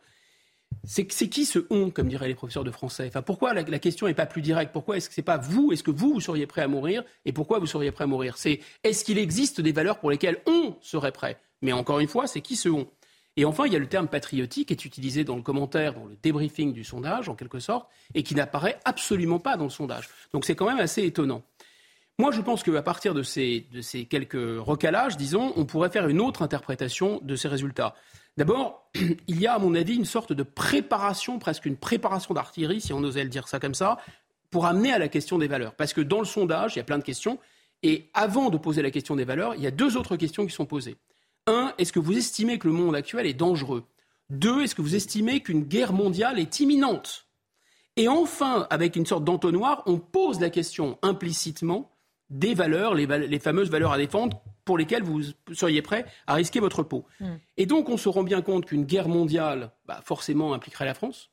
[0.83, 3.05] C'est qui ce on, comme diraient les professeurs de français?
[3.07, 4.71] Enfin, Pourquoi la, question n'est pas plus directe?
[4.73, 5.71] Pourquoi est-ce que c'est pas vous?
[5.71, 7.03] Est-ce que vous, vous seriez prêt à mourir?
[7.25, 8.37] Et pourquoi vous seriez prêt à mourir?
[8.37, 11.37] C'est est-ce qu'il existe des valeurs pour lesquelles on serait prêt?
[11.61, 12.87] Mais encore une fois, c'est qui ce on?
[13.37, 16.05] Et enfin, il y a le terme patriotique qui est utilisé dans le commentaire, dans
[16.05, 20.09] le débriefing du sondage, en quelque sorte, et qui n'apparaît absolument pas dans le sondage.
[20.31, 21.43] Donc c'est quand même assez étonnant.
[22.17, 26.07] Moi, je pense qu'à partir de ces, de ces quelques recalages, disons, on pourrait faire
[26.07, 27.93] une autre interprétation de ces résultats.
[28.37, 28.89] D'abord,
[29.27, 32.93] il y a, à mon avis, une sorte de préparation, presque une préparation d'artillerie, si
[32.93, 33.97] on osait le dire ça comme ça,
[34.51, 35.75] pour amener à la question des valeurs.
[35.75, 37.39] Parce que dans le sondage, il y a plein de questions.
[37.83, 40.53] Et avant de poser la question des valeurs, il y a deux autres questions qui
[40.53, 40.97] sont posées.
[41.47, 43.83] Un, est-ce que vous estimez que le monde actuel est dangereux?
[44.29, 47.27] Deux, est-ce que vous estimez qu'une guerre mondiale est imminente?
[47.97, 51.91] Et enfin, avec une sorte d'entonnoir, on pose la question implicitement
[52.29, 55.21] des valeurs, les, fameuses valeurs à défendre pour lesquelles vous
[55.53, 57.05] seriez prêt à risquer votre peau.
[57.19, 57.35] Hmm.
[57.57, 61.29] Et donc, on se rend bien compte qu'une guerre mondiale, bah, forcément, impliquerait la France.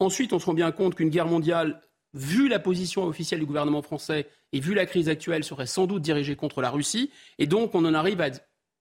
[0.00, 1.80] Ensuite, on se rend bien compte qu'une guerre mondiale,
[2.14, 6.02] vu la position officielle du gouvernement français et vu la crise actuelle, serait sans doute
[6.02, 7.10] dirigée contre la Russie.
[7.38, 8.30] Et donc, on en arrive à,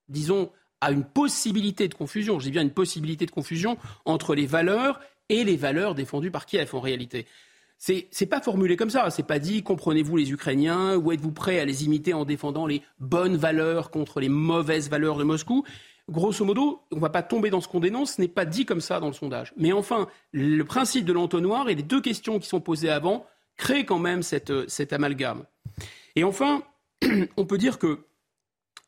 [0.07, 0.49] disons,
[0.81, 5.01] à une possibilité de confusion, je dis bien une possibilité de confusion entre les valeurs
[5.27, 7.27] et les valeurs défendues par Kiev en réalité.
[7.82, 9.10] C'est, pas formulé comme ça.
[9.10, 12.82] C'est pas dit comprenez-vous les Ukrainiens ou êtes-vous prêt à les imiter en défendant les
[13.00, 15.63] bonnes valeurs contre les mauvaises valeurs de Moscou?
[16.10, 18.15] Grosso modo, on ne va pas tomber dans ce qu'on dénonce.
[18.15, 19.54] Ce n'est pas dit comme ça dans le sondage.
[19.56, 23.86] Mais enfin, le principe de l'entonnoir et les deux questions qui sont posées avant créent
[23.86, 25.46] quand même cet amalgame.
[26.18, 26.63] Et enfin,
[27.38, 28.00] on peut dire que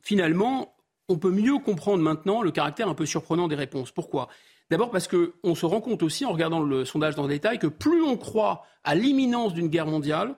[0.01, 0.75] finalement,
[1.07, 3.91] on peut mieux comprendre maintenant le caractère un peu surprenant des réponses.
[3.91, 4.27] Pourquoi?
[4.71, 7.67] D'abord parce qu'on se rend compte aussi, en regardant le sondage dans le détail, que
[7.67, 10.35] plus on croit à l'imminence d'une guerre mondiale,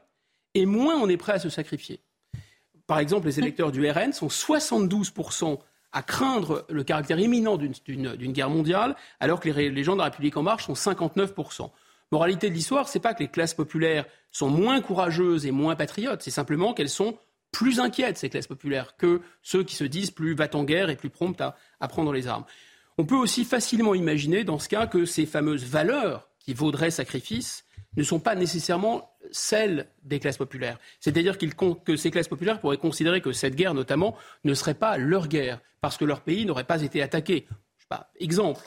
[0.56, 2.02] et moins on est prêt à se sacrifier.
[2.88, 5.60] Par exemple, les électeurs du RN sont 72%
[5.93, 10.06] à craindre le caractère imminent d'une guerre mondiale, alors que les, les, gens de la
[10.06, 11.69] République en marche sont 59%.
[12.12, 16.24] Moralité de l'histoire, c'est pas que les classes populaires sont moins courageuses et moins patriotes,
[16.24, 17.17] c'est simplement qu'elles sont
[17.52, 20.96] plus inquiètes, ces classes populaires, que ceux qui se disent plus va en guerre et
[20.96, 21.56] plus promptes à,
[21.88, 22.46] prendre les armes.
[22.97, 27.65] On peut aussi facilement imaginer, dans ce cas, que ces fameuses valeurs qui vaudraient sacrifice
[27.97, 30.79] ne sont pas nécessairement celles des classes populaires.
[30.99, 35.27] C'est-à-dire que ces classes populaires pourraient considérer que cette guerre, notamment, ne serait pas leur
[35.27, 37.47] guerre, parce que leur pays n'aurait pas été attaqué.
[37.77, 38.62] Je exemple.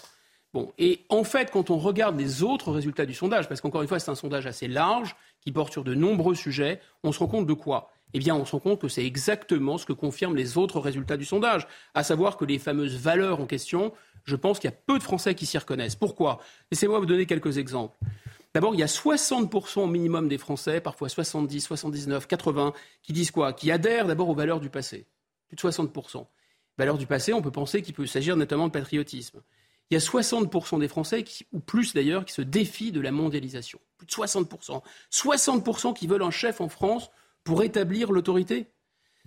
[0.53, 3.89] Bon, et en fait, quand on regarde les autres résultats du sondage, parce qu'encore une
[3.89, 7.27] fois, c'est un sondage assez large, qui porte sur de nombreux sujets, on se rend
[7.27, 7.91] compte de quoi?
[8.15, 11.17] Eh bien, on se rend compte que c'est exactement ce que confirment les autres résultats
[11.17, 13.93] du sondage, à savoir que les fameuses valeurs en question,
[14.27, 15.95] je pense qu'il y a peu de Français qui s'y reconnaissent.
[15.95, 16.41] Pourquoi?
[16.71, 17.97] Laissez-moi vous donner quelques exemples.
[18.55, 23.31] D'abord, il y a 60% au minimum des Français, parfois 70, 79, 80, qui disent
[23.31, 23.53] quoi?
[23.53, 25.07] Qui adhèrent d'abord aux valeurs du passé.
[25.49, 26.27] Plus de 60%.
[26.77, 29.43] Valeurs du passé, on peut penser qu'il peut s'agir notamment de patriotisme.
[29.91, 33.79] Il y a 60% des Français, ou plus d'ailleurs, qui se défient de la mondialisation.
[33.99, 34.83] Plus de 60%.
[35.13, 37.11] 60% qui veulent un chef en France
[37.45, 38.67] pour établir l'autorité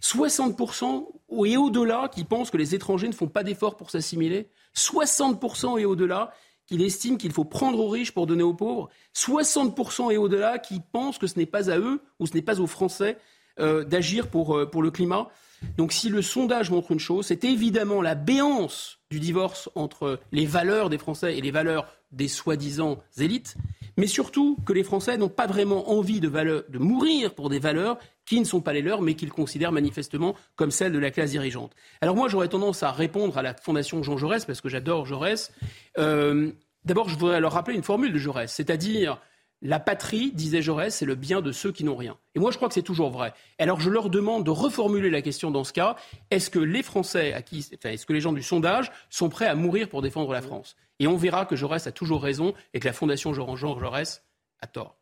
[0.01, 1.07] 60%
[1.45, 5.85] et au-delà qui pensent que les étrangers ne font pas d'efforts pour s'assimiler 60% et
[5.85, 6.31] au-delà
[6.65, 10.79] qui estiment qu'il faut prendre aux riches pour donner aux pauvres 60% et au-delà qui
[10.79, 13.17] pensent que ce n'est pas à eux ou ce n'est pas aux Français
[13.59, 15.29] euh, d'agir euh, pour le climat.
[15.77, 20.45] Donc si le sondage montre une chose, c'est évidemment la béance du divorce entre les
[20.45, 23.55] valeurs des Français et les valeurs des soi-disant élites
[23.99, 26.29] mais surtout que les Français n'ont pas vraiment envie de,
[26.77, 30.71] mourir pour des valeurs qui ne sont pas les leurs, mais qu'ils considèrent manifestement comme
[30.71, 31.73] celles de la classe dirigeante.
[31.99, 35.51] Alors moi, j'aurais tendance à répondre à la Fondation Jean Jaurès, parce que j'adore Jaurès.
[35.97, 36.51] Euh,
[36.85, 39.19] d'abord, je voudrais leur rappeler une formule de Jaurès, c'est-à-dire
[39.61, 42.17] la patrie, disait Jaurès, c'est le bien de ceux qui n'ont rien.
[42.35, 43.33] Et moi, je crois que c'est toujours vrai.
[43.57, 45.97] Alors, je leur demande de reformuler la question dans ce cas.
[46.31, 49.55] Est-ce que les Français, à qui, est-ce que les gens du sondage sont prêts à
[49.55, 50.75] mourir pour défendre la France?
[50.99, 54.23] Et on verra que Jaurès a toujours raison et que la Fondation Jean Jaurès
[54.61, 54.97] a tort.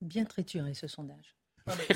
[0.00, 1.34] Bien trituré ce sondage.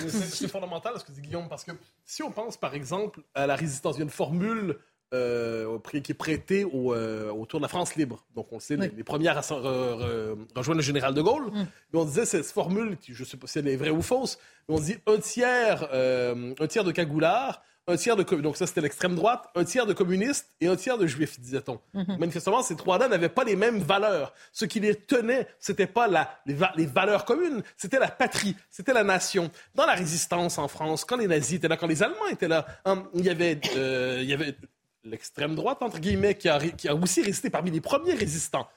[0.09, 1.73] C'est fondamental ce que dit Guillaume, parce que
[2.05, 4.79] si on pense par exemple à la résistance, il y a une formule
[5.13, 8.25] euh, qui est prêté euh, autour de la France libre.
[8.35, 11.51] Donc, on sait, les, premières à rejoindre le général de Gaulle.
[11.53, 11.67] Mm.
[11.95, 14.77] on disait cette formule, je ne sais pas si elle est vraie ou fausse, mais
[14.77, 18.81] on dit un tiers, euh, un tiers de cagoulards, un tiers de donc ça c'était
[18.81, 21.81] l'extrême droite, un tiers de communistes et un tiers de juifs, disait-on.
[21.95, 22.19] Mm-hmm.
[22.19, 24.33] Manifestement, ces trois-là n'avaient pas les mêmes valeurs.
[24.53, 29.03] Ce qui les tenait, c'était pas la, les, valeurs communes, c'était la patrie, c'était la
[29.03, 29.51] nation.
[29.75, 32.67] Dans la résistance en France, quand les nazis étaient là, quand les Allemands étaient là,
[32.85, 34.57] hein, il y avait, il y avait
[35.05, 36.61] l'extrême droite, entre guillemets, qui a,
[36.95, 38.69] aussi résisté parmi les premiers résistants.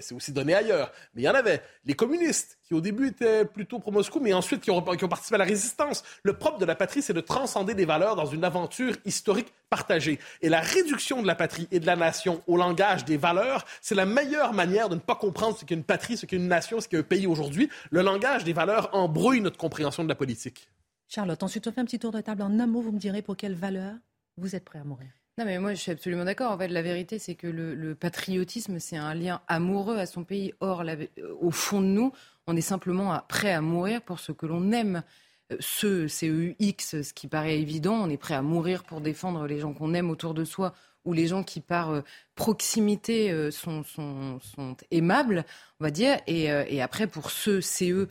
[0.00, 0.90] C'est aussi donné ailleurs.
[1.14, 1.62] Mais il y en avait.
[1.84, 5.36] Les communistes, qui au début étaient plutôt pro-Moscou, mais ensuite qui ont, qui ont, participé
[5.36, 6.02] à la résistance.
[6.24, 10.18] Le propre de la patrie, c'est de transcender des valeurs dans une aventure historique partagée.
[10.42, 13.94] Et la réduction de la patrie et de la nation au langage des valeurs, c'est
[13.94, 16.80] la meilleure manière de ne pas comprendre ce qu'est une patrie, ce qu'est une nation,
[16.80, 17.70] ce qu'est un pays aujourd'hui.
[17.90, 20.68] Le langage des valeurs embrouille notre compréhension de la politique.
[21.08, 22.80] Charlotte, ensuite on fait un petit tour de table en un mot.
[22.80, 23.94] Vous me direz pour quelles valeurs
[24.36, 26.50] vous êtes prêt à mourir Non, mais moi, je suis absolument d'accord.
[26.50, 30.54] En fait, la vérité, c'est que le, patriotisme, c'est un lien amoureux à son pays.
[30.60, 30.82] Or,
[31.40, 32.12] au fond de nous,
[32.46, 35.02] on est simplement prêt à mourir pour ce que l'on aime.
[35.52, 39.60] Euh, ce CEUX, ce qui paraît évident, on est prêt à mourir pour défendre les
[39.60, 40.72] gens qu'on aime autour de soi
[41.04, 42.00] ou les gens qui, par euh,
[42.34, 43.84] proximité, euh, sont,
[44.90, 45.44] aimables,
[45.80, 46.18] on va dire.
[46.26, 48.08] Et, après, pour ce CE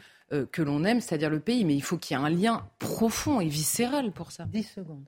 [0.51, 3.41] que l'on aime, c'est-à-dire le pays, mais il faut qu'il y ait un lien profond
[3.41, 4.45] et viscéral pour ça.
[4.45, 5.05] 10 secondes.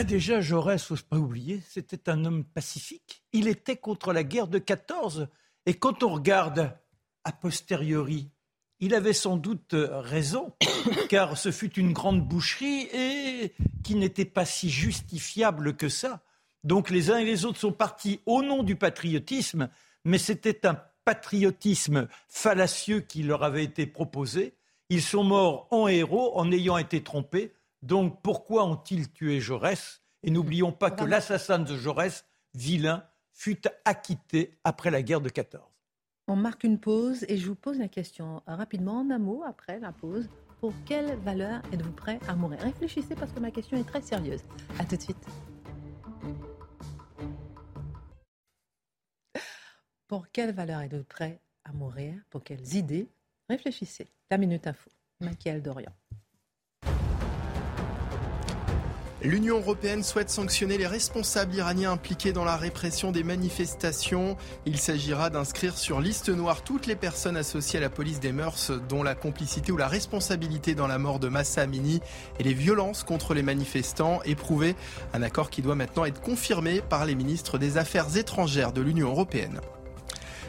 [0.00, 3.22] Bah déjà, Jaurès, faut pas oublier, c'était un homme pacifique.
[3.34, 5.28] Il était contre la guerre de 14.
[5.66, 6.74] Et quand on regarde
[7.24, 8.30] a posteriori,
[8.78, 10.54] il avait sans doute raison,
[11.10, 13.52] car ce fut une grande boucherie et
[13.84, 16.22] qui n'était pas si justifiable que ça.
[16.64, 19.68] Donc les uns et les autres sont partis au nom du patriotisme,
[20.06, 24.54] mais c'était un patriotisme fallacieux qui leur avait été proposé.
[24.88, 27.52] Ils sont morts en héros en ayant été trompés.
[27.82, 30.02] Donc pourquoi ont-ils tué Jaurès?
[30.22, 35.64] Et n'oublions pas que l'assassin de Jaurès, vilain, fut acquitté après la guerre de 14.
[36.28, 39.80] On marque une pause et je vous pose la question rapidement, en un mot, après
[39.80, 40.28] la pause.
[40.60, 42.60] Pour quelle valeur êtes-vous prêt à mourir?
[42.60, 44.42] Réfléchissez parce que ma question est très sérieuse.
[44.78, 45.26] A tout de suite.
[50.06, 52.14] Pour quelle valeur êtes-vous prêt à mourir?
[52.28, 53.08] Pour quelles idées?
[53.48, 54.06] Réfléchissez.
[54.30, 54.90] La Minute Info.
[55.20, 55.92] Michael Dorian.
[59.22, 64.38] L'Union européenne souhaite sanctionner les responsables iraniens impliqués dans la répression des manifestations.
[64.64, 68.72] Il s'agira d'inscrire sur liste noire toutes les personnes associées à la police des mœurs
[68.88, 72.00] dont la complicité ou la responsabilité dans la mort de Massa Amini
[72.38, 74.74] et les violences contre les manifestants éprouvées.
[75.12, 79.10] Un accord qui doit maintenant être confirmé par les ministres des Affaires étrangères de l'Union
[79.10, 79.60] européenne.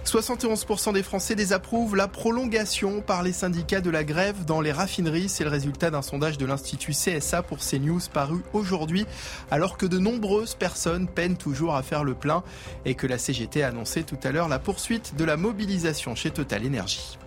[0.05, 5.29] 71% des Français désapprouvent la prolongation par les syndicats de la grève dans les raffineries.
[5.29, 9.05] C'est le résultat d'un sondage de l'Institut CSA pour CNews paru aujourd'hui,
[9.51, 12.43] alors que de nombreuses personnes peinent toujours à faire le plein
[12.85, 16.31] et que la CGT a annoncé tout à l'heure la poursuite de la mobilisation chez
[16.31, 17.17] Total Energy.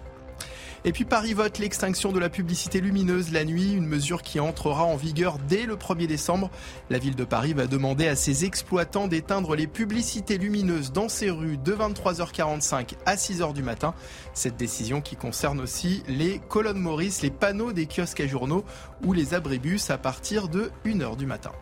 [0.86, 4.84] Et puis Paris vote l'extinction de la publicité lumineuse la nuit, une mesure qui entrera
[4.84, 6.50] en vigueur dès le 1er décembre.
[6.90, 11.30] La ville de Paris va demander à ses exploitants d'éteindre les publicités lumineuses dans ses
[11.30, 13.94] rues de 23h45 à 6h du matin.
[14.34, 18.64] Cette décision qui concerne aussi les colonnes Maurice, les panneaux des kiosques à journaux
[19.06, 21.52] ou les abribus à partir de 1h du matin.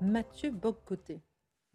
[0.00, 1.20] Mathieu Boccoté,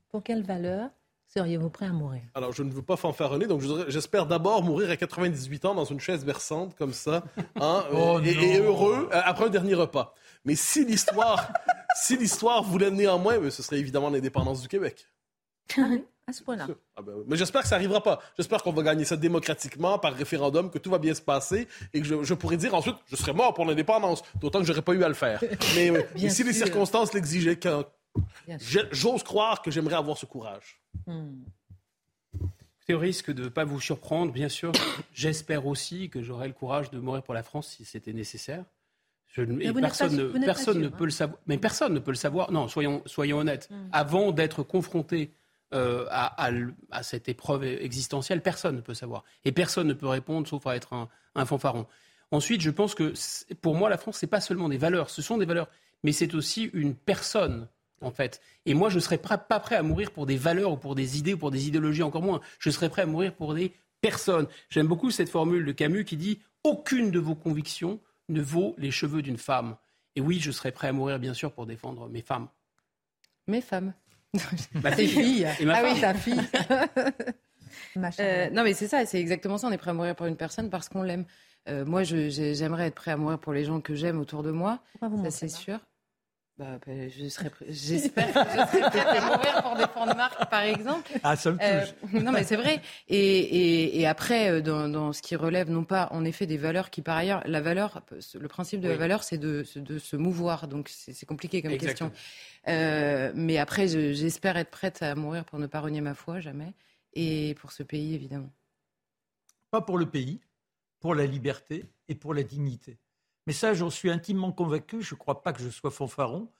[0.10, 0.90] pour quelle valeur
[1.38, 2.22] seriez-vous prêt à mourir?
[2.34, 6.00] Alors, je ne veux pas fanfaronner, donc j'espère d'abord mourir à 98 ans dans une
[6.00, 7.24] chaise versante comme ça,
[7.60, 10.16] hein, oh et, heureux euh, après un dernier repas.
[10.46, 11.52] Mais si l'histoire,
[11.96, 15.08] si l'histoire voulait néanmoins, ce serait évidemment l'indépendance du Québec.
[15.78, 15.82] Ah
[16.30, 16.68] à ce point-là.
[16.98, 18.20] Ah ben mais j'espère que ça n'arrivera pas.
[18.36, 22.02] J'espère qu'on va gagner ça démocratiquement, par référendum, que tout va bien se passer et
[22.02, 25.04] que je, pourrais dire ensuite, je serais mort pour l'indépendance, d'autant que j'aurais pas eu
[25.04, 25.42] à le faire.
[25.76, 27.58] Mais, si les circonstances l'exigeaient,
[28.92, 30.82] j'ose croire que j'aimerais avoir ce courage.
[31.06, 31.44] Hmm.
[32.86, 34.72] C'est au risque de ne pas vous surprendre, bien sûr.
[35.14, 38.64] J'espère aussi que j'aurai le courage de mourir pour la France si c'était nécessaire.
[39.36, 41.40] personne, ne, personne ne peut le savoir.
[41.48, 42.52] Mais personne ne peut le savoir.
[42.52, 43.70] Non, soyons, soyons honnêtes.
[43.70, 43.90] Hmm.
[43.92, 45.34] Avant d'être confronté
[45.74, 49.26] euh, à, cette épreuve existentielle, personne ne peut savoir.
[49.44, 51.88] Et personne ne peut répondre sauf à être un, un fanfaron.
[52.32, 53.14] Ensuite, je pense que
[53.62, 55.10] pour moi, la France, ce n'est pas seulement des valeurs.
[55.10, 55.70] Ce sont des valeurs,
[56.04, 57.68] mais c'est aussi une personne
[58.02, 58.42] en fait.
[58.66, 61.18] Et moi, je ne serais pas prêt à mourir pour des valeurs ou pour des
[61.18, 62.42] idées ou pour des idéologies, encore moins.
[62.60, 64.48] Je serais prêt à mourir pour des personnes.
[64.70, 68.92] J'aime beaucoup cette formule de Camus qui dit Aucune de vos convictions ne vaut les
[68.92, 69.78] cheveux d'une femme.
[70.16, 72.48] Et oui, je serais prêt à mourir, bien sûr, pour défendre mes femmes.
[73.48, 73.94] Mes femmes.
[74.74, 75.48] Ma fille.
[75.60, 76.42] Et ma ah oui, ta fille.
[78.20, 79.68] Euh, non, mais c'est ça, c'est exactement ça.
[79.68, 81.26] On est prêt à mourir pour une personne parce qu'on l'aime.
[81.68, 84.80] Euh, moi, j'aimerais être prêt à mourir pour les gens que j'aime autour de moi.
[85.00, 85.80] ça, c'est sûr.
[86.58, 90.62] Bah, bah, je serais, j'espère que je serais prête à mourir pour défendre Marc, par
[90.62, 91.12] exemple.
[91.22, 91.94] Ah, ça me touche.
[92.16, 92.82] Euh, non, mais c'est vrai.
[93.08, 96.58] Et, et, et après, euh, dans, dans, ce qui relève, non pas en effet des
[96.58, 98.02] valeurs qui, par ailleurs, la valeur,
[98.34, 100.68] le principe de la valeur, c'est de, de, se mouvoir.
[100.68, 102.12] Donc, c'est compliqué comme question.
[102.68, 106.74] Euh, mais après, j'espère être prête à mourir pour ne pas renier ma foi, jamais.
[107.14, 108.52] Et pour ce pays, évidemment.
[109.70, 110.40] Pas pour le pays,
[111.00, 112.98] pour la liberté et pour la dignité.
[113.48, 115.02] Mais ça, j'en suis intimement convaincu.
[115.02, 116.52] Je ne crois pas que je sois fanfaron.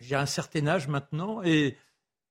[0.00, 1.76] J'ai un certain âge maintenant et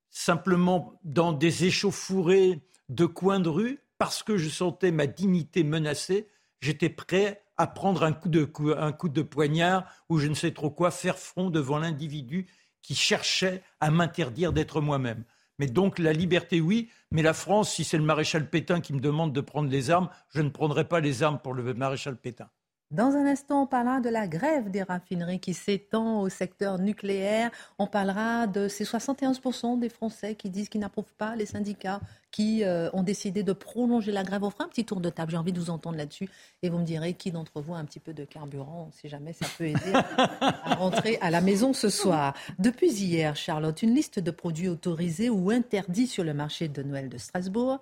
[0.10, 6.30] simplement dans des échauffourées de coins de rue, parce que je sentais ma dignité menacée,
[6.62, 10.52] j'étais prêt à prendre un coup, de, un coup de poignard ou je ne sais
[10.52, 12.48] trop quoi, faire front devant l'individu
[12.82, 15.26] qui cherchait à m'interdire d'être moi-même.
[15.60, 19.00] Mais donc la liberté, oui, mais la France, si c'est le maréchal Pétain qui me
[19.00, 22.50] demande de prendre les armes, je ne prendrai pas les armes pour le maréchal Pétain.
[22.92, 27.50] Dans un instant, on parlera de la grève des raffineries qui s'étend au secteur nucléaire.
[27.80, 32.64] On parlera de ces 71% des Français qui disent qu'ils n'approuvent pas les syndicats qui
[32.64, 34.44] euh, ont décidé de prolonger la grève.
[34.44, 35.32] On fera un petit tour de table.
[35.32, 36.30] J'ai envie de vous entendre là-dessus
[36.62, 39.34] et vous me direz qui d'entre vous a un petit peu de carburant, si jamais
[39.34, 39.94] ça peut aider
[40.40, 42.36] à rentrer à la maison ce soir.
[42.60, 47.10] Depuis hier, Charlotte, une liste de produits autorisés ou interdits sur le marché de Noël
[47.10, 47.80] de Strasbourg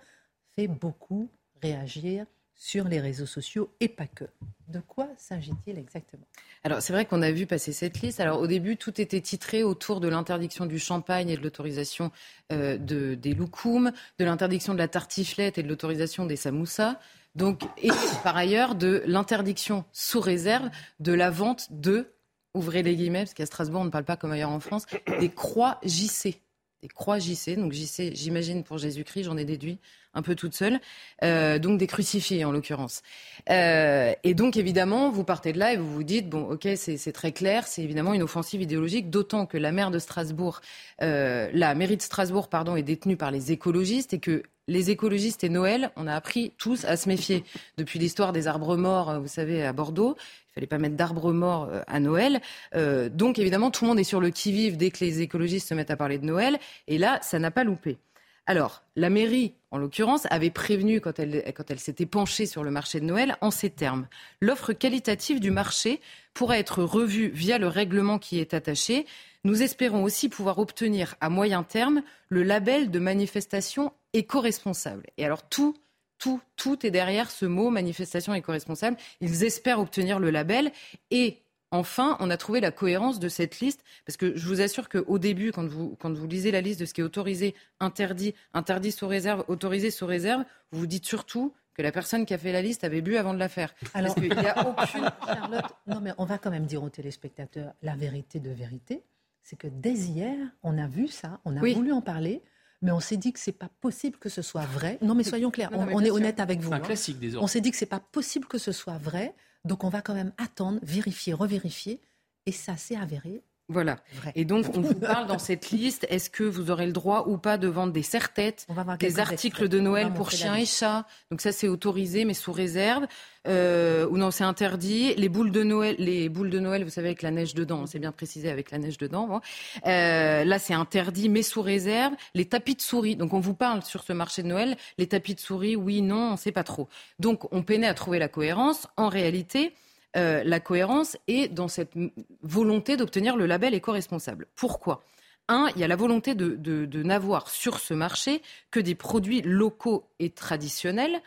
[0.56, 1.30] fait beaucoup
[1.62, 4.26] réagir sur les réseaux sociaux et pas que.
[4.68, 6.26] De quoi s'agit-il exactement?
[6.64, 8.20] Alors c'est vrai qu'on a vu passer cette liste.
[8.20, 12.12] Alors au début, tout était titré autour de l'interdiction du champagne et de l'autorisation
[12.52, 16.98] euh, de, des loukoums, de l'interdiction de la tartiflette et de l'autorisation des samoussas.
[17.36, 17.90] Donc, et
[18.24, 22.14] par ailleurs de l'interdiction sous réserve de la vente de,
[22.54, 24.86] ouvrez les guillemets, parce qu'à Strasbourg on ne parle pas comme ailleurs en France,
[25.20, 26.40] des croix JC.
[26.84, 29.80] Des croix JC, donc JC, j'imagine pour Jésus-Christ, j'en ai déduit
[30.14, 30.82] un peu toute seule,
[31.24, 33.04] euh, donc des crucifiés en l'occurrence.
[33.50, 37.14] Euh, et donc évidemment, vous partez de là et vous vous dites, bon ok, c'est
[37.14, 40.60] très clair, c'est évidemment une offensive idéologique, d'autant que la maire de Strasbourg,
[41.02, 45.44] euh, la mairie de Strasbourg, pardon, est détenue par les écologistes et que les écologistes
[45.44, 47.44] et Noël, on a appris tous à se méfier.
[47.78, 51.70] Depuis l'histoire des arbres morts, vous savez, à Bordeaux, il fallait pas mettre d'arbres morts
[51.88, 52.42] à Noël.
[52.74, 55.92] donc évidemment, tout le monde est sur le qui-vive dès que les écologistes se mettent
[55.92, 56.60] à parler de Noël.
[56.88, 57.98] Et là, ça n'a pas loupé.
[58.46, 62.72] Alors, la mairie, en l'occurrence, avait prévenu quand elle, quand elle s'était penchée sur le
[62.72, 64.08] marché de Noël en ces termes.
[64.42, 66.02] L'offre qualitative du marché
[66.34, 69.06] pourra être revue via le règlement qui est attaché.
[69.46, 75.08] Nous espérons aussi pouvoir obtenir à moyen terme le label de manifestation éco-responsable.
[75.18, 75.76] Et alors tout,
[76.18, 78.98] tout, tout est derrière ce mot manifestation éco-responsable.
[79.22, 80.72] Ils espèrent obtenir le label
[81.12, 81.40] et
[81.74, 85.18] Enfin, on a trouvé la cohérence de cette liste, parce que je vous assure qu'au
[85.18, 88.92] début, quand vous, quand vous lisez la liste de ce qui est autorisé, interdit, interdit
[88.92, 92.52] sous réserve, autorisé sous réserve, vous vous dites surtout que la personne qui a fait
[92.52, 93.74] la liste avait bu avant de la faire.
[93.96, 95.10] Alors, il n'y a aucune...
[95.26, 99.02] Charlotte, non mais on va quand même dire aux téléspectateurs la vérité de vérité,
[99.42, 102.44] c'est que dès hier, on a vu ça, on a voulu en parler,
[102.84, 105.00] mais on s'est dit que c'est pas possible que ce soit vrai.
[105.02, 106.70] Non mais soyons clairs, on, est honnête avec vous.
[106.70, 106.82] C'est un hein.
[106.82, 109.34] classique des On s'est dit que c'est pas possible que ce soit vrai
[109.66, 112.02] donc on va quand même attendre, vérifier, revérifier.
[112.46, 113.98] Et ça s'est avéré voilà.
[114.36, 117.38] Et donc, on vous parle dans cette liste, est-ce que vous aurez le droit ou
[117.38, 118.68] pas de vendre des serre-têtes,
[119.00, 123.08] des articles de Noël pour chiens et chats Donc ça, c'est autorisé, mais sous réserve.
[123.48, 125.16] Euh, ou non, c'est interdit.
[125.16, 128.00] Les boules de Noël, les boules de Noël, vous savez, avec la neige dedans, c'est
[128.00, 129.42] bien précisé, avec la neige dedans.
[129.86, 132.14] Euh, là, c'est interdit, mais sous réserve.
[132.36, 133.16] Les tapis de souris.
[133.16, 134.76] Donc, on vous parle sur ce marché de Noël.
[134.98, 136.90] Les tapis de souris, oui, non, on ne sait pas trop.
[137.20, 138.88] Donc, on peinait à trouver la cohérence.
[138.98, 139.74] En réalité,
[140.16, 141.94] euh, la cohérence est dans cette
[142.42, 144.48] volonté d'obtenir le label éco-responsable.
[144.56, 145.04] Pourquoi?
[145.48, 150.06] Un, il y a la volonté de n'avoir sur ce marché que des produits locaux
[150.20, 151.22] et traditionnels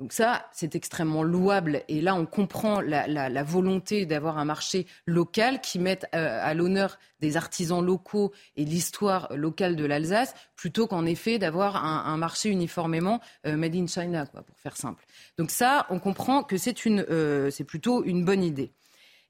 [0.00, 1.82] donc ça, c'est extrêmement louable.
[1.88, 6.98] Et là, on comprend la, volonté d'avoir un marché local qui mette euh, à, l'honneur
[7.20, 13.20] des artisans locaux et l'histoire locale de l'Alsace, plutôt qu'en effet d'avoir un, marché uniformément
[13.46, 15.04] euh, made in China, quoi, pour faire simple.
[15.36, 18.72] Donc ça, on comprend que c'est euh, c'est plutôt une bonne idée.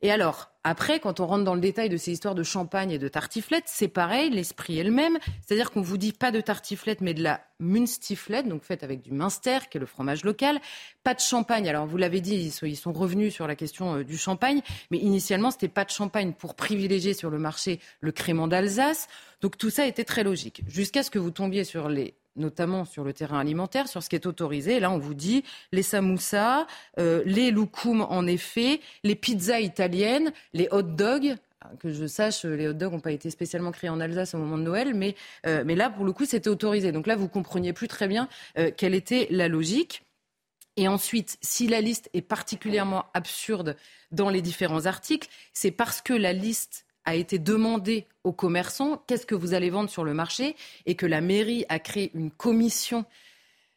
[0.00, 2.98] Et alors, après, quand on rentre dans le détail de ces histoires de champagne et
[2.98, 5.18] de tartiflette, c'est pareil, l'esprit est le même.
[5.40, 9.10] C'est-à-dire qu'on vous dit pas de tartiflette, mais de la munstiflette, donc faite avec du
[9.10, 10.60] Munster, qui est le fromage local.
[11.02, 11.68] Pas de champagne.
[11.68, 15.50] Alors, vous l'avez dit, ils sont, revenus sur la question euh, du champagne, mais initialement,
[15.50, 19.08] c'était pas de champagne pour privilégier sur le marché le crément d'Alsace.
[19.40, 20.62] Donc, tout ça était très logique.
[20.68, 24.16] Jusqu'à ce que vous tombiez sur les notamment sur le terrain alimentaire, sur ce qui
[24.16, 24.80] est autorisé.
[24.80, 26.66] là, on vous dit les samoussas,
[26.98, 31.36] euh, les loukoums en effet, les pizzas italiennes, les hot dogs.
[31.80, 34.56] Que je sache, les hot dogs n'ont pas été spécialement créés en Alsace au moment
[34.56, 36.92] de Noël, mais, euh, mais là, pour le coup, c'était autorisé.
[36.92, 40.04] Donc là, vous compreniez plus très bien euh, quelle était la logique.
[40.76, 43.76] Et ensuite, si la liste est particulièrement absurde
[44.12, 49.24] dans les différents articles, c'est parce que la liste a été demandé aux commerçants qu'est-ce
[49.24, 53.06] que vous allez vendre sur le marché et que la mairie a créé une commission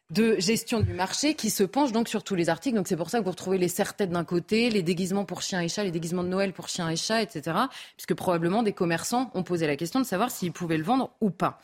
[0.09, 2.75] de gestion du marché qui se penche donc sur tous les articles.
[2.75, 5.61] Donc c'est pour ça que vous retrouvez les serre-têtes d'un côté, les déguisements pour chiens
[5.61, 7.57] et chats, les déguisements de Noël pour chiens et chats, etc.
[7.95, 11.29] Puisque probablement des commerçants ont posé la question de savoir s'ils pouvaient le vendre ou
[11.29, 11.61] pas.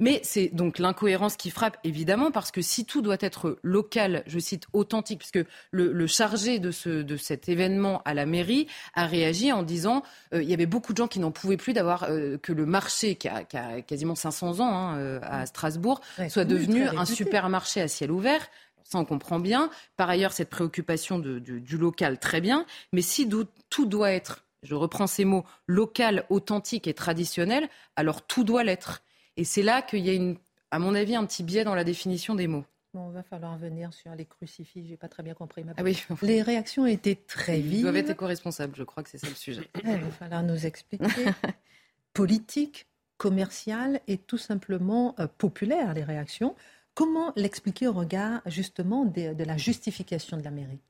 [0.00, 4.38] Mais c'est donc l'incohérence qui frappe, évidemment, parce que si tout doit être local, je
[4.38, 9.52] cite authentique, puisque le, chargé de, ce, de cet événement à la mairie a réagi
[9.52, 10.02] en disant
[10.32, 12.64] euh, il y avait beaucoup de gens qui n'en pouvaient plus d'avoir euh, que le
[12.64, 13.44] marché, qui a,
[13.82, 18.48] quasiment 500 ans hein, euh, à Strasbourg, soit devenu un supermarché à ciel ouvert.
[18.84, 19.70] Ça, on comprend bien.
[19.98, 22.64] Par ailleurs, cette préoccupation du local, très bien.
[22.92, 23.28] Mais si
[23.68, 29.02] tout doit être, je reprends ces mots, local, authentique et traditionnel, alors tout doit l'être.
[29.36, 30.36] Et c'est là qu'il y a, une,
[30.70, 32.64] à mon avis, un petit biais dans la définition des mots.
[32.92, 34.84] Bon, on va falloir venir sur les crucifix.
[34.86, 35.62] J'ai pas très bien compris.
[35.62, 36.02] Ma ah oui.
[36.22, 37.78] Les réactions étaient très vives.
[37.78, 38.74] Ils doivent être éco-responsables.
[38.76, 39.68] Je crois que c'est ça le sujet.
[39.84, 41.06] Il va falloir nous expliquer.
[42.12, 46.56] Politique, commerciale et tout simplement euh, populaire les réactions.
[46.94, 50.80] Comment l'expliquer au regard justement de, de la justification de la mairie?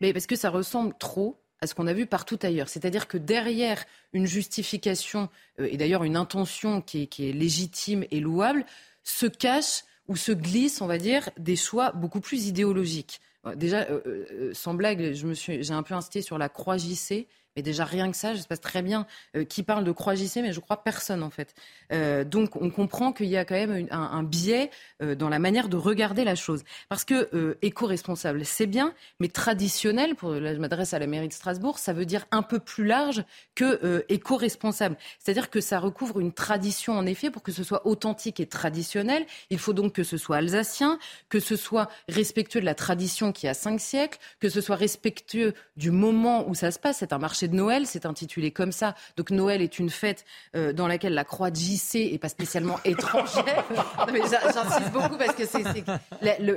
[0.00, 2.68] Mais parce que ça ressemble trop à ce qu'on a vu partout ailleurs.
[2.68, 5.28] C'est-à-dire que derrière une justification,
[5.60, 8.64] euh, et d'ailleurs une intention qui est, légitime et louable,
[9.02, 13.20] se cache ou se glisse, on va dire, des choix beaucoup plus idéologiques.
[13.56, 17.26] Déjà, euh, sans blague, j'ai un peu insisté sur la croix JC.
[17.58, 19.04] Mais déjà, rien que ça, je sais pas très bien
[19.34, 21.56] euh, qui parle de croix JC, mais je crois personne, en fait.
[21.92, 24.70] Euh, donc, on comprend qu'il y a quand même un, biais
[25.02, 26.62] euh, dans la manière de regarder la chose.
[26.88, 31.32] Parce que éco-responsable, c'est bien, mais traditionnel, pour, là, je m'adresse à la mairie de
[31.32, 33.24] Strasbourg, ça veut dire un peu plus large
[33.56, 34.96] que éco-responsable.
[35.18, 39.26] C'est-à-dire que ça recouvre une tradition, en effet, pour que ce soit authentique et traditionnel.
[39.50, 43.48] Il faut donc que ce soit alsacien, que ce soit respectueux de la tradition qui
[43.48, 46.98] a cinq siècles, que ce soit respectueux du moment où ça se passe.
[46.98, 48.94] C'est un marché de Noël, c'est intitulé comme ça.
[49.16, 50.24] Donc Noël est une fête
[50.54, 53.64] euh, dans laquelle la croix de JC est pas spécialement étrangère.
[54.08, 55.84] J'insiste beaucoup parce que c'est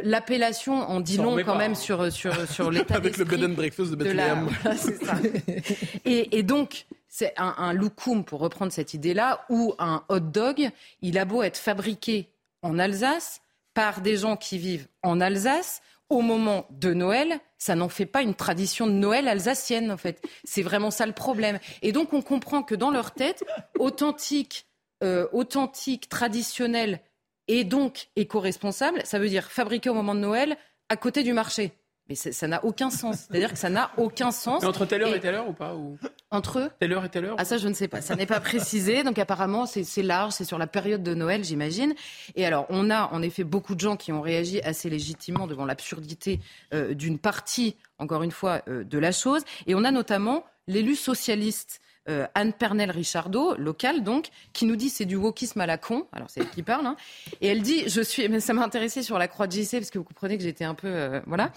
[0.04, 3.92] l'appellation en dit long quand même sur sur sur l'état avec le bed and breakfast
[3.92, 4.50] de Bethlehem.
[6.06, 10.70] et, et donc c'est un, un loukoum, pour reprendre cette idée-là, ou un hot dog,
[11.02, 12.30] il a beau être fabriqué
[12.62, 13.42] en Alsace
[13.74, 15.82] par des gens qui vivent en Alsace,
[16.12, 20.22] au moment de Noël, ça n'en fait pas une tradition de Noël alsacienne, en fait.
[20.44, 21.58] C'est vraiment ça le problème.
[21.82, 23.46] Et donc, on comprend que dans leur tête,
[23.80, 24.68] authentique,
[25.04, 27.00] euh, authentique, traditionnel
[27.48, 30.58] et donc éco-responsable, ça veut dire fabriqué au moment de Noël
[30.90, 31.72] à côté du marché.
[32.12, 33.28] Mais ça n'a aucun sens.
[33.30, 34.66] C'est-à-dire que ça n'a aucun sens.
[34.66, 35.98] entre telle heure et, telle heure ou pas ou...
[36.30, 38.02] Entre eux Telle heure et telle heure Ah ça, je ne sais pas.
[38.02, 39.04] Ça n'est pas précisé.
[39.04, 40.34] Donc apparemment, c'est large.
[40.34, 41.94] C'est sur la période de Noël, j'imagine.
[42.36, 45.64] Et alors, on a en effet beaucoup de gens qui ont réagi assez légitimement devant
[45.64, 46.42] l'absurdité
[46.74, 49.44] euh, d'une partie, encore une fois, euh, de la chose.
[49.66, 55.06] Et on a notamment l'élu socialiste euh, Anne Pernel-Richardot, locale donc, qui nous dit c'est
[55.06, 56.08] du wokisme à la con.
[56.12, 56.86] Alors c'est elle qui parle.
[56.86, 56.96] Hein.
[57.42, 59.92] Et elle dit, je suis, mais ça m'a intéressé sur la croix de JC parce
[59.92, 61.52] que vous comprenez que j'étais un peu, euh, voilà.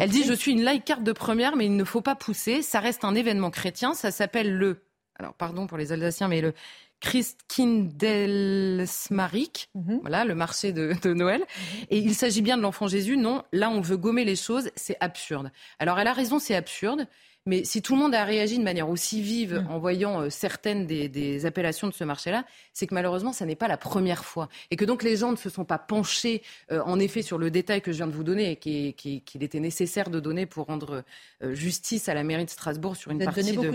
[0.00, 2.62] Elle dit, je suis une like carte de première, mais il ne faut pas pousser.
[2.62, 3.94] Ça reste un événement chrétien.
[3.94, 4.82] Ça s'appelle le,
[5.18, 6.54] alors pardon pour les Alsaciens, mais le
[7.00, 9.98] Christkindelsmarik, mhm.
[10.00, 11.44] voilà, le marché de, de Noël.
[11.90, 13.16] Et il s'agit bien de l'enfant Jésus.
[13.16, 14.70] Non, là, on veut gommer les choses.
[14.76, 15.50] C'est absurde.
[15.78, 17.06] Alors, elle a raison, c'est absurde.
[17.46, 19.70] Mais si tout le monde a réagi de manière aussi vive mm.
[19.70, 23.68] en voyant euh, certaines des, appellations de ce marché-là, c'est que malheureusement, ça n'est pas
[23.68, 24.48] la première fois.
[24.70, 27.50] Et que donc les gens ne se sont pas penchés, euh, en effet, sur le
[27.50, 28.56] détail que je viens de vous donner et
[28.92, 31.02] qu'il était nécessaire de donner pour rendre
[31.42, 33.72] euh, justice à la mairie de Strasbourg sur une partie de,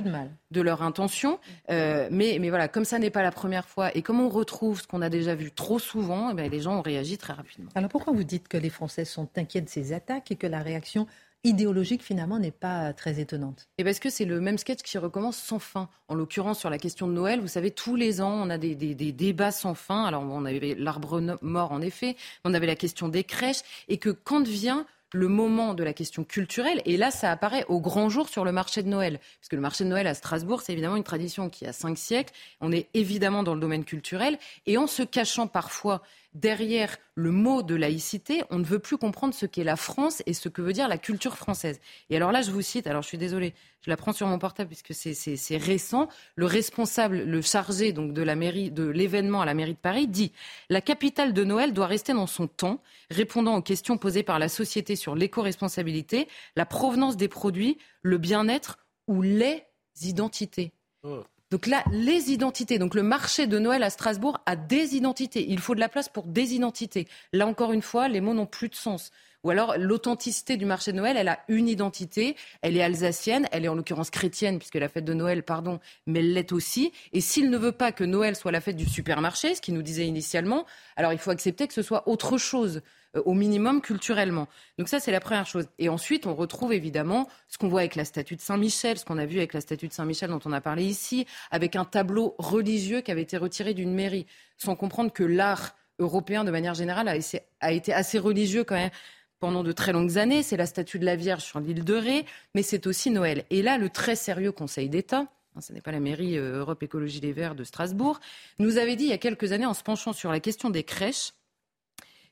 [0.51, 1.39] de, leur intention.
[1.69, 4.87] mais, mais voilà, comme ça n'est pas la première fois et comme on retrouve ce
[4.87, 7.71] qu'on a déjà vu trop souvent, eh les gens ont réagi très rapidement.
[7.75, 10.59] Alors pourquoi vous dites que les Français sont inquiets de ces attaques et que la
[10.59, 11.07] réaction
[11.45, 13.67] idéologique finalement n'est pas très étonnante.
[13.77, 15.87] Et parce que c'est le même sketch qui recommence sans fin.
[16.07, 18.75] En l'occurrence sur la question de Noël, vous savez, tous les ans on a des,
[18.75, 20.03] débats sans fin.
[20.03, 24.09] Alors on avait l'arbre mort en effet, on avait la question des crèches, et que
[24.09, 26.81] quand vient le moment de la question culturelle.
[26.85, 29.19] Et là, ça apparaît au grand jour sur le marché de Noël.
[29.39, 31.97] Parce que le marché de Noël à Strasbourg, c'est évidemment une tradition qui a cinq
[31.97, 32.33] siècles.
[32.59, 34.37] On est évidemment dans le domaine culturel.
[34.65, 36.01] Et en se cachant parfois
[36.35, 40.33] derrière le mot de laïcité, on ne veut plus comprendre ce qu'est la France et
[40.33, 41.79] ce que veut dire la culture française.
[42.09, 44.37] Et alors là, je vous cite, alors je suis désolée, je la prends sur mon
[44.37, 49.45] portable puisque c'est récent, le responsable, le chargé donc de la mairie, de l'événement à
[49.45, 50.33] la mairie de Paris dit
[50.69, 54.49] La capitale de Noël doit rester dans son temps, répondant aux questions posées par la
[54.49, 56.27] société sur l'éco-responsabilité,
[56.57, 59.63] la provenance des produits, le bien-être ou les
[60.01, 60.73] identités.
[61.03, 61.23] Oh.
[61.51, 62.79] Donc là, les identités.
[62.79, 65.45] Donc le marché de Noël à Strasbourg a des identités.
[65.47, 67.07] Il faut de la place pour des identités.
[67.33, 69.11] Là encore une fois, les mots n'ont plus de sens.
[69.43, 73.63] Ou alors l'authenticité du marché de Noël, elle a une identité, elle est alsacienne, elle
[73.63, 76.91] est en l'occurrence chrétienne, puisque la fête de Noël, pardon, mais elle l'est aussi.
[77.13, 79.83] Et s'il ne veut pas que Noël soit la fête du supermarché, ce qu'il nous
[79.83, 80.65] disait initialement,
[80.95, 82.81] alors il faut accepter que ce soit autre chose.
[83.15, 84.47] Euh, au minimum culturellement.
[84.77, 85.67] Donc ça, c'est la première chose.
[85.79, 89.17] Et ensuite, on retrouve évidemment ce qu'on voit avec la statue de Saint-Michel, ce qu'on
[89.17, 92.35] a vu avec la statue de Saint-Michel dont on a parlé ici, avec un tableau
[92.37, 94.25] religieux qui avait été retiré d'une mairie,
[94.57, 98.91] sans comprendre que l'art européen, de manière générale, a, été assez religieux quand même
[99.39, 100.43] pendant de très longues années.
[100.43, 103.45] C'est la statue de la Vierge sur l'île de Ré, mais c'est aussi Noël.
[103.49, 106.83] Et là, le très sérieux Conseil d'État, hein, ce n'est pas la mairie euh, Europe
[106.83, 108.19] Écologie Les Verts de Strasbourg,
[108.59, 110.83] nous avait dit il y a quelques années, en se penchant sur la question des
[110.83, 111.31] crèches,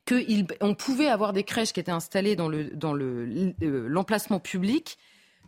[0.08, 3.54] qu'on pouvait avoir des crèches qui étaient installées dans euh,
[3.88, 4.98] l'emplacement public,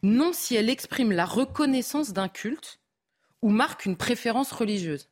[0.03, 2.79] non si elles expriment la reconnaissance d'un culte
[3.41, 5.09] ou marquent une préférence religieuse.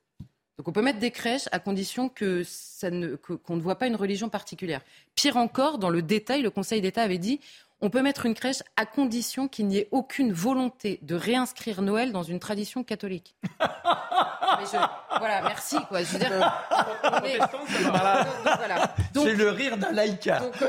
[0.57, 3.87] Donc on peut mettre des crèches à condition que ça ne, qu'on ne voit pas
[3.87, 4.81] une religion particulière.
[5.15, 7.39] Pire encore, dans le détail, le Conseil d'État avait dit
[7.83, 12.13] on peut mettre une crèche à condition qu'il n'y ait aucune volonté de réinscrire Noël
[12.13, 13.35] dans une tradition catholique.
[15.19, 15.75] voilà, merci.
[15.89, 16.01] Quoi.
[16.01, 16.31] Je veux dire,
[19.13, 20.43] c'est le rire d'un laïca.
[20.61, 20.67] Euh,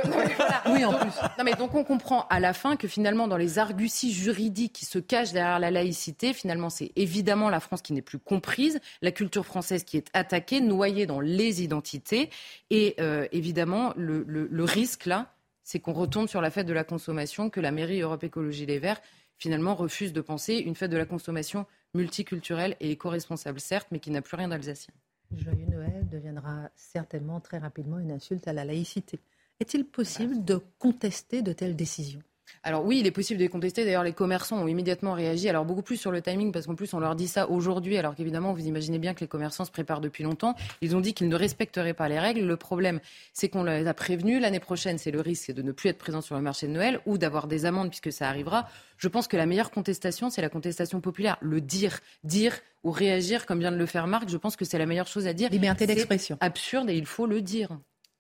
[0.67, 1.13] oui, en plus.
[1.39, 4.85] Non, mais donc on comprend à la fin que finalement, dans les arguties juridiques qui
[4.85, 9.13] se cachent derrière la laïcité, finalement, c'est évidemment la France qui n'est plus comprise, la
[9.13, 12.31] culture française qui est attaquée, noyée dans les identités,
[12.71, 15.29] et euh, évidemment le, le risque là
[15.65, 18.79] c'est qu'on retombe sur la fête de la consommation que la mairie Europe Écologie Les
[18.79, 19.01] Verts
[19.37, 24.11] finalement refuse de penser une fête de la consommation multiculturelle et éco-responsable, certes, mais qui
[24.11, 24.95] n'a plus rien d'alsacien.
[25.33, 29.19] Joyeux Noël deviendra certainement très rapidement une insulte à la laïcité.
[29.59, 32.23] Est-il possible de contester de telles décisions?
[32.63, 33.85] Alors oui, il est possible de les contester.
[33.85, 35.49] D'ailleurs, les commerçants ont immédiatement réagi.
[35.49, 38.15] Alors beaucoup plus sur le timing, parce qu'en plus, on leur dit ça aujourd'hui, alors
[38.15, 40.55] qu'évidemment, vous imaginez bien que les commerçants se préparent depuis longtemps.
[40.81, 42.47] Ils ont dit qu'ils ne respecteraient pas les règles.
[42.47, 43.01] Le problème,
[43.33, 44.41] c'est qu'on les a prévenus.
[44.41, 47.01] L'année prochaine, c'est le risque de ne plus être présent sur le marché de Noël
[47.07, 48.69] ou d'avoir des amendes, puisque ça arrivera.
[48.97, 51.37] Je pense que la meilleure contestation, c'est la contestation populaire.
[51.41, 54.79] Le dire, dire ou réagir, comme vient de le faire Marc, je pense que c'est
[54.79, 55.51] la meilleure chose à dire.
[55.51, 56.37] Liberté d'expression.
[56.41, 57.69] Absurde et il faut le dire.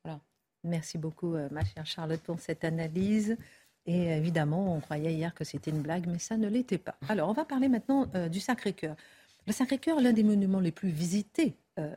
[0.02, 0.20] Voilà.
[0.64, 3.36] Merci beaucoup, euh, ma chère Charlotte, pour cette analyse.
[3.86, 6.96] Et évidemment, on croyait hier que c'était une blague, mais ça ne l'était pas.
[7.08, 8.96] Alors, on va parler maintenant euh, du Sacré-Cœur.
[9.46, 11.94] Le Sacré-Cœur, l'un des monuments les plus visités euh,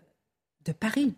[0.66, 1.16] de Paris.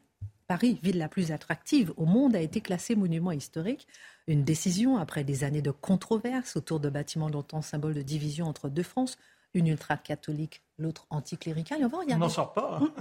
[0.47, 3.88] Paris, ville la plus attractive au monde, a été classé monument historique.
[4.28, 8.70] Une décision après des années de controverses autour de bâtiments longtemps symbole de division entre
[8.70, 9.17] deux France,
[9.53, 11.88] une ultra-catholique, l'autre anticléricale.
[11.91, 12.80] On On n'en sort pas.
[12.82, 12.93] Hein.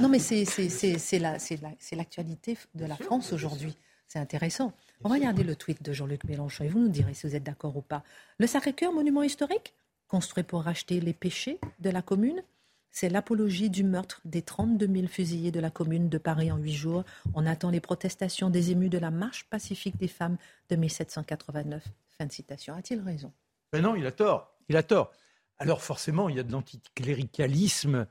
[0.00, 0.44] non, mais c'est
[1.92, 3.76] l'actualité de la France aujourd'hui.
[4.08, 4.72] C'est intéressant.
[5.06, 7.42] On va regarder le tweet de Jean-Luc Mélenchon et vous nous direz si vous êtes
[7.42, 8.02] d'accord ou pas.
[8.38, 9.74] Le Sacré-Cœur, monument historique,
[10.08, 12.42] construit pour racheter les péchés de la commune,
[12.90, 16.72] c'est l'apologie du meurtre des 32 000 fusillés de la commune de Paris en huit
[16.72, 17.04] jours.
[17.34, 20.38] On attend les protestations des émus de la marche pacifique des femmes
[20.70, 21.84] de 1789.
[22.16, 22.74] Fin de citation.
[22.74, 23.30] A-t-il raison?
[23.74, 24.54] Non, il a tort.
[24.70, 25.12] Il a tort.
[25.58, 28.06] Alors forcément, il y a de l'anticléricalisme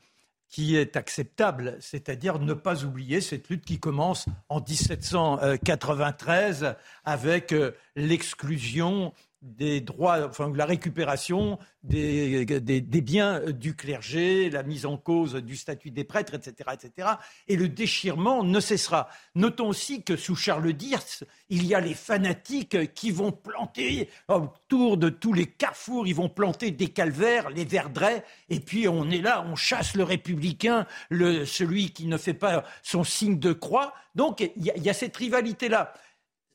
[0.54, 6.76] qui est acceptable, c'est-à-dire ne pas oublier cette lutte qui commence en 1793
[7.06, 9.14] avec euh, l'exclusion
[9.44, 15.58] des droits, enfin la récupération des, des, biens du clergé, la mise en cause du
[15.58, 17.10] statut des prêtres, etc., etc.
[17.50, 19.10] Et le déchirement ne cessera.
[19.36, 24.96] Notons aussi que sous Charles X, il y a les fanatiques qui vont planter autour
[24.96, 29.22] de tous les carrefours, ils vont planter des calvaires, les verdrets, et puis on est
[29.22, 33.94] là, on chasse le républicain, le, celui qui ne fait pas son signe de croix.
[34.16, 35.94] Donc il y a cette rivalité-là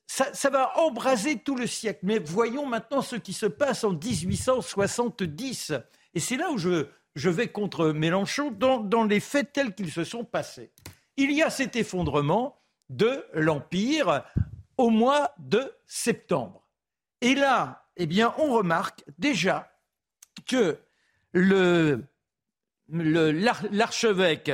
[0.09, 2.01] ça, va embraser tout le siècle.
[2.03, 5.75] Mais voyons maintenant ce qui se passe en 1870.
[6.15, 10.25] Et c'est là où je, vais contre Mélenchon dans, les faits tels qu'ils se sont
[10.25, 10.73] passés.
[11.17, 14.25] Il y a cet effondrement de l'Empire
[14.79, 16.67] au mois de septembre.
[17.21, 19.71] Et là, eh bien, on remarque déjà
[20.47, 20.79] que
[22.89, 24.53] l'archevêque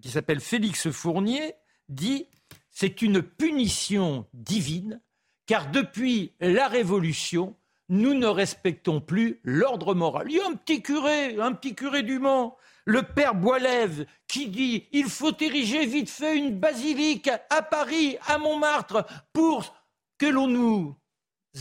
[0.00, 1.54] qui s'appelle Félix Fournier
[1.88, 2.28] dit
[2.72, 5.00] c'est une punition divine,
[5.46, 7.54] car depuis la Révolution,
[7.88, 10.26] nous ne respectons plus l'ordre moral.
[10.30, 14.48] Il y a un petit curé, un petit curé du Mans, le père Boilève, qui
[14.48, 19.74] dit il faut ériger vite fait une basilique à Paris, à Montmartre, pour
[20.18, 20.96] que l'on nous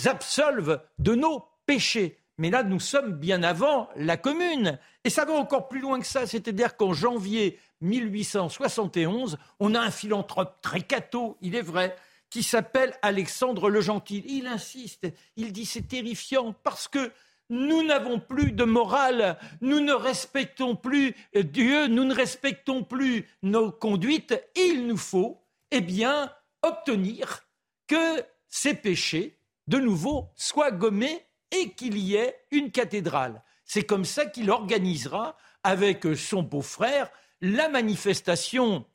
[0.06, 2.18] absolve de nos péchés.
[2.38, 4.80] Mais là, nous sommes bien avant la commune.
[5.04, 9.92] Et ça va encore plus loin que ça, c'est-à-dire qu'en janvier 1871, on a un
[9.92, 11.96] philanthrope très cateau, il est vrai,
[12.30, 14.24] qui s'appelle Alexandre le Gentil.
[14.28, 17.12] Il insiste, il dit c'est terrifiant parce que
[17.50, 23.72] nous n'avons plus de morale, nous ne respectons plus Dieu, nous ne respectons plus nos
[23.72, 26.32] conduites, il nous faut, eh bien,
[26.64, 27.44] obtenir
[27.88, 33.44] que ces péchés, de nouveau, soient gommés et qu'il y ait une cathédrale.
[33.66, 37.12] C'est comme ça qu'il organisera avec son beau-frère
[37.42, 38.86] la manifestation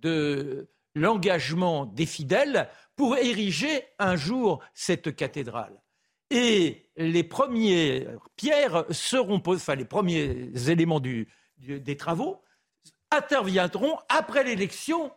[0.00, 5.82] de l'engagement des fidèles pour ériger un jour cette cathédrale.
[6.30, 12.42] Et les premières pierres seront, enfin les premiers éléments des travaux
[13.10, 15.12] interviendront après l'élection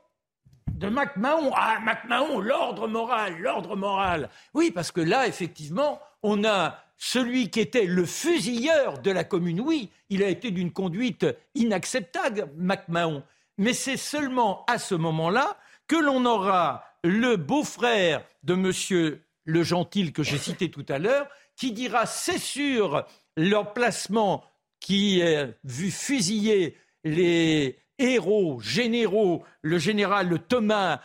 [0.76, 1.52] de MacMahon.
[1.56, 4.30] Ah, MacMahon, l'ordre moral, l'ordre moral.
[4.54, 9.62] Oui, parce que là, effectivement, on a celui qui était le fusilleur de la commune,
[9.62, 13.24] oui, il a été d'une conduite inacceptable, MacMahon.
[13.58, 15.58] Mais c'est seulement à ce moment-là
[15.88, 19.20] que l'on aura le beau-frère de M.
[19.46, 23.06] Le Gentil que j'ai cité tout à l'heure, qui dira c'est sûr
[23.36, 24.44] l'emplacement
[24.80, 31.02] qui a vu fusiller les héros, généraux, le général Thomas,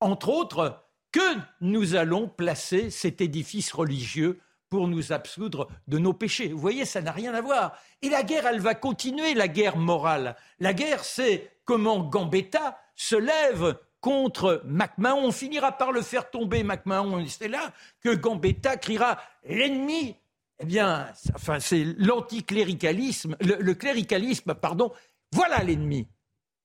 [0.00, 6.48] entre autres, que nous allons placer cet édifice religieux pour nous absoudre de nos péchés.
[6.48, 7.78] Vous voyez, ça n'a rien à voir.
[8.02, 10.36] Et la guerre, elle va continuer, la guerre morale.
[10.58, 15.26] La guerre, c'est comment Gambetta se lève contre MacMahon.
[15.26, 17.24] On finira par le faire tomber, MacMahon.
[17.28, 17.72] C'est là
[18.02, 20.16] que Gambetta criera l'ennemi.
[20.58, 24.92] Eh bien, enfin, c'est l'anticléricalisme, le, le cléricalisme, pardon.
[25.32, 26.08] Voilà l'ennemi.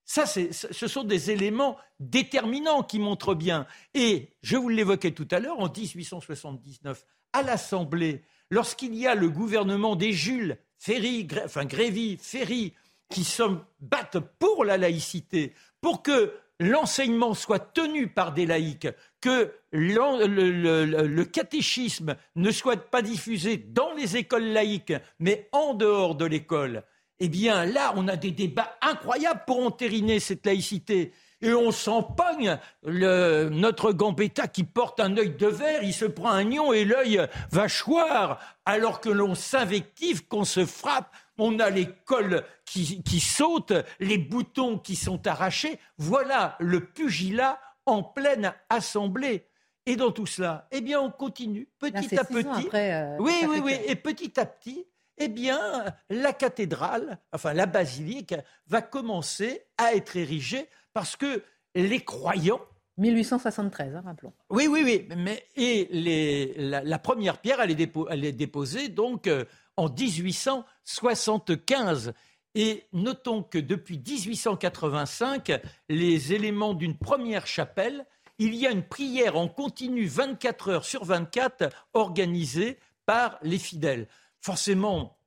[0.10, 3.68] Ça, ce sont des éléments déterminants qui montrent bien.
[3.94, 9.30] Et je vous l'évoquais tout à l'heure, en 1879, à l'Assemblée, lorsqu'il y a le
[9.30, 12.74] gouvernement des Jules, Ferry, enfin Grévy, Ferry,
[13.08, 13.44] qui se
[13.82, 18.88] battent pour la laïcité, pour que l'enseignement soit tenu par des laïcs,
[19.22, 26.26] que le, catéchisme ne soit pas diffusé dans les écoles laïques, mais en dehors de
[26.26, 26.84] l'école,
[27.20, 31.14] eh bien là, on a des débats incroyables pour entériner cette laïcité.
[31.42, 36.44] Et on s'empogne, notre Gambetta qui porte un œil de verre, il se prend un
[36.44, 41.88] nion et l'œil va choir, alors que l'on s'invective, qu'on se frappe, on a les
[42.06, 45.80] cols qui, qui sautent, les boutons qui sont arrachés.
[45.98, 49.46] Voilà le pugilat en pleine assemblée.
[49.86, 52.70] Et dans tout cela, eh bien, on continue petit à petit.
[52.74, 53.76] Euh, oui, oui, oui.
[53.88, 54.86] Et petit à petit,
[55.20, 58.36] eh bien, la cathédrale, enfin la basilique,
[58.68, 61.44] va commencer à être érigée parce que
[61.76, 62.62] les croyants
[62.98, 64.34] 1873, hein, rappelons.
[64.50, 65.08] Oui, oui, oui.
[65.16, 69.46] Mais, et la, première pierre, elle est, déposée donc euh,
[69.78, 72.14] en 1875.
[72.56, 78.06] Et notons que depuis 1885, les éléments d'une première chapelle,
[78.38, 84.08] il y a une prière en continu 24 heures sur 24 organisée par les fidèles
[84.42, 85.18] forcément,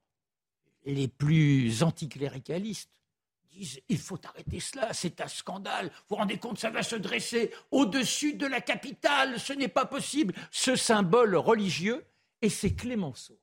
[0.84, 2.90] les plus anticléricalistes
[3.50, 5.86] disent il faut arrêter cela, c'est un scandale.
[5.86, 9.86] Vous vous rendez compte, ça va se dresser au-dessus de la capitale, ce n'est pas
[9.86, 10.34] possible.
[10.50, 12.04] Ce symbole religieux,
[12.40, 13.38] et c'est Clémenceau.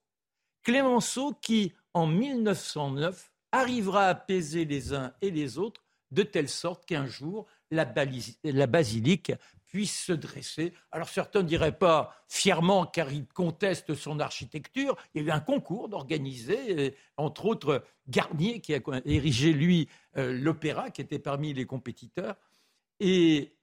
[0.64, 6.86] Clémenceau qui, en 1909, arrivera à apaiser les uns et les autres de telle sorte
[6.86, 9.32] qu'un jour, la, basilique
[9.70, 10.74] puisse se dresser.
[10.92, 14.98] Alors certains ne diraient pas fièrement car ils contestent son architecture.
[15.14, 19.88] Il y a eu un concours d'organiser, euh, entre autres Garnier qui a érigé lui
[20.18, 22.36] euh, l'opéra qui était parmi les compétiteurs.
[23.00, 23.56] Et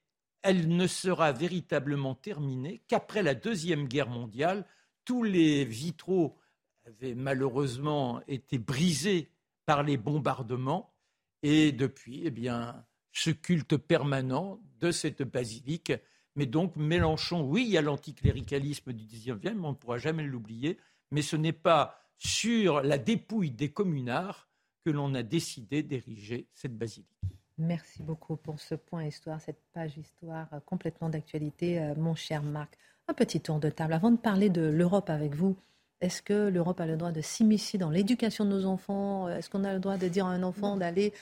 [0.43, 4.65] elle ne sera véritablement terminée qu'après la Deuxième Guerre mondiale.
[5.05, 6.39] Tous les vitraux
[6.87, 9.29] avaient malheureusement été brisés
[9.67, 10.95] par les bombardements.
[11.43, 12.87] Et depuis, eh bien,
[13.17, 15.93] ce culte permanent de cette basilique.
[16.35, 20.79] Mais donc Mélenchon, oui, il y a l'anticléricalisme du XIXe, on ne pourra jamais l'oublier,
[21.11, 24.51] mais ce n'est pas sur la dépouille des communards
[24.85, 27.09] que l'on a décidé d'ériger cette basilique.
[27.57, 32.77] Merci beaucoup pour ce point histoire, cette page histoire complètement d'actualité, euh, mon cher Marc.
[33.09, 35.57] Un petit tour de table avant de parler de l'Europe avec vous.
[36.01, 39.29] Est-ce que l'Europe a le droit de s'immiscer dans l'éducation de nos enfants?
[39.29, 41.15] Est-ce qu'on a le droit de dire à un enfant d'aller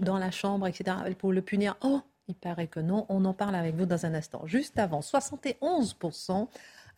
[0.00, 1.76] dans la chambre, etc., pour le punir?
[1.82, 3.06] Oh, il paraît que non.
[3.08, 4.46] On en parle avec vous dans un instant.
[4.46, 6.48] Juste avant, 71%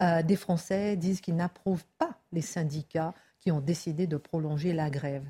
[0.03, 4.91] euh, des Français disent qu'ils n'approuvent pas les syndicats qui ont décidé de prolonger la
[4.91, 5.25] grève,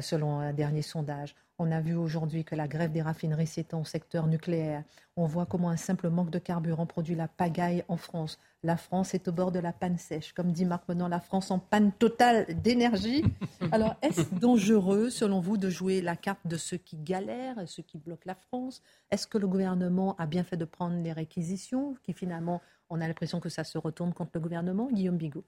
[0.00, 1.34] selon un dernier sondage.
[1.58, 4.84] On a vu aujourd'hui que la grève des raffineries s'étend au secteur nucléaire.
[5.16, 8.38] On voit comment un simple manque de carburant produit la pagaille en France.
[8.62, 10.34] La France est au bord de la panne sèche.
[10.34, 13.24] Comme dit Marc Menon, la France en panne totale d'énergie.
[13.72, 17.82] Alors, est-ce dangereux, selon vous, de jouer la carte de ceux qui galèrent et ceux
[17.82, 18.82] qui bloquent la France?
[19.10, 22.60] Est-ce que le gouvernement a bien fait de prendre les réquisitions, qui finalement,
[22.90, 24.90] on a l'impression que ça se retourne contre le gouvernement?
[24.92, 25.44] Guillaume Bigot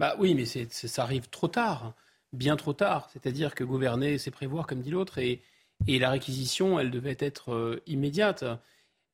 [0.00, 1.94] bah Oui, mais ça arrive trop tard
[2.34, 3.08] bien trop tard.
[3.12, 5.42] C'est-à-dire que gouverner, c'est prévoir, comme dit l'autre, et,
[5.86, 8.44] la réquisition, elle devait être euh, immédiate.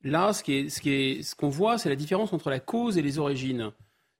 [0.02, 3.18] Là, ce qu'on ce ce qu'on voit, c'est la différence entre la cause et les
[3.18, 3.70] origines.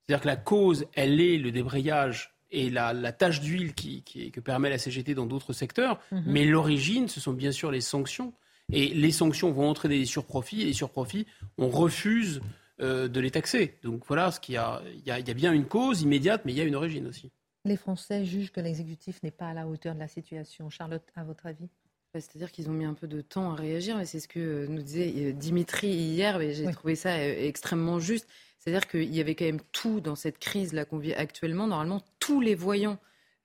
[0.06, 4.40] C'est-à-dire que la cause, elle est le débrayage et la, la tâche d'huile qui, que
[4.40, 6.24] permet la CGT dans d'autres secteurs, mhm.
[6.26, 8.32] mais l'origine, ce sont bien sûr les sanctions.
[8.72, 11.26] Et les sanctions vont entraîner des surprofits, et les surprofits,
[11.58, 12.40] on refuse
[12.80, 13.74] euh, de les taxer.
[13.82, 16.64] Donc voilà, ce qu'il il y a bien une cause immédiate, mais il y a
[16.64, 17.30] une origine aussi
[17.64, 20.70] les Français jugent que l'exécutif n'est pas à la hauteur de la situation.
[20.70, 21.68] Charlotte, à votre avis?
[22.14, 24.82] C'est-à-dire qu'ils ont mis un peu de temps à réagir, mais c'est ce que nous
[24.82, 28.26] disait euh, Dimitri hier, et j'ai trouvé ça euh, extrêmement juste.
[28.58, 31.68] C'est-à-dire qu'il y avait quand même tout dans cette crise-là qu'on vit actuellement.
[31.68, 32.98] Normalement, tous les voyants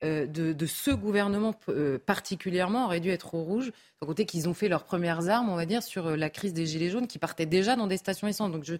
[0.04, 1.54] euh, de, ce gouvernement
[2.04, 5.56] particulièrement auraient dû être au rouge, sans compter qu'ils ont fait leurs premières armes, on
[5.56, 8.50] va dire, sur la crise des Gilets jaunes qui partaient déjà dans des stations essence.
[8.50, 8.74] Donc je,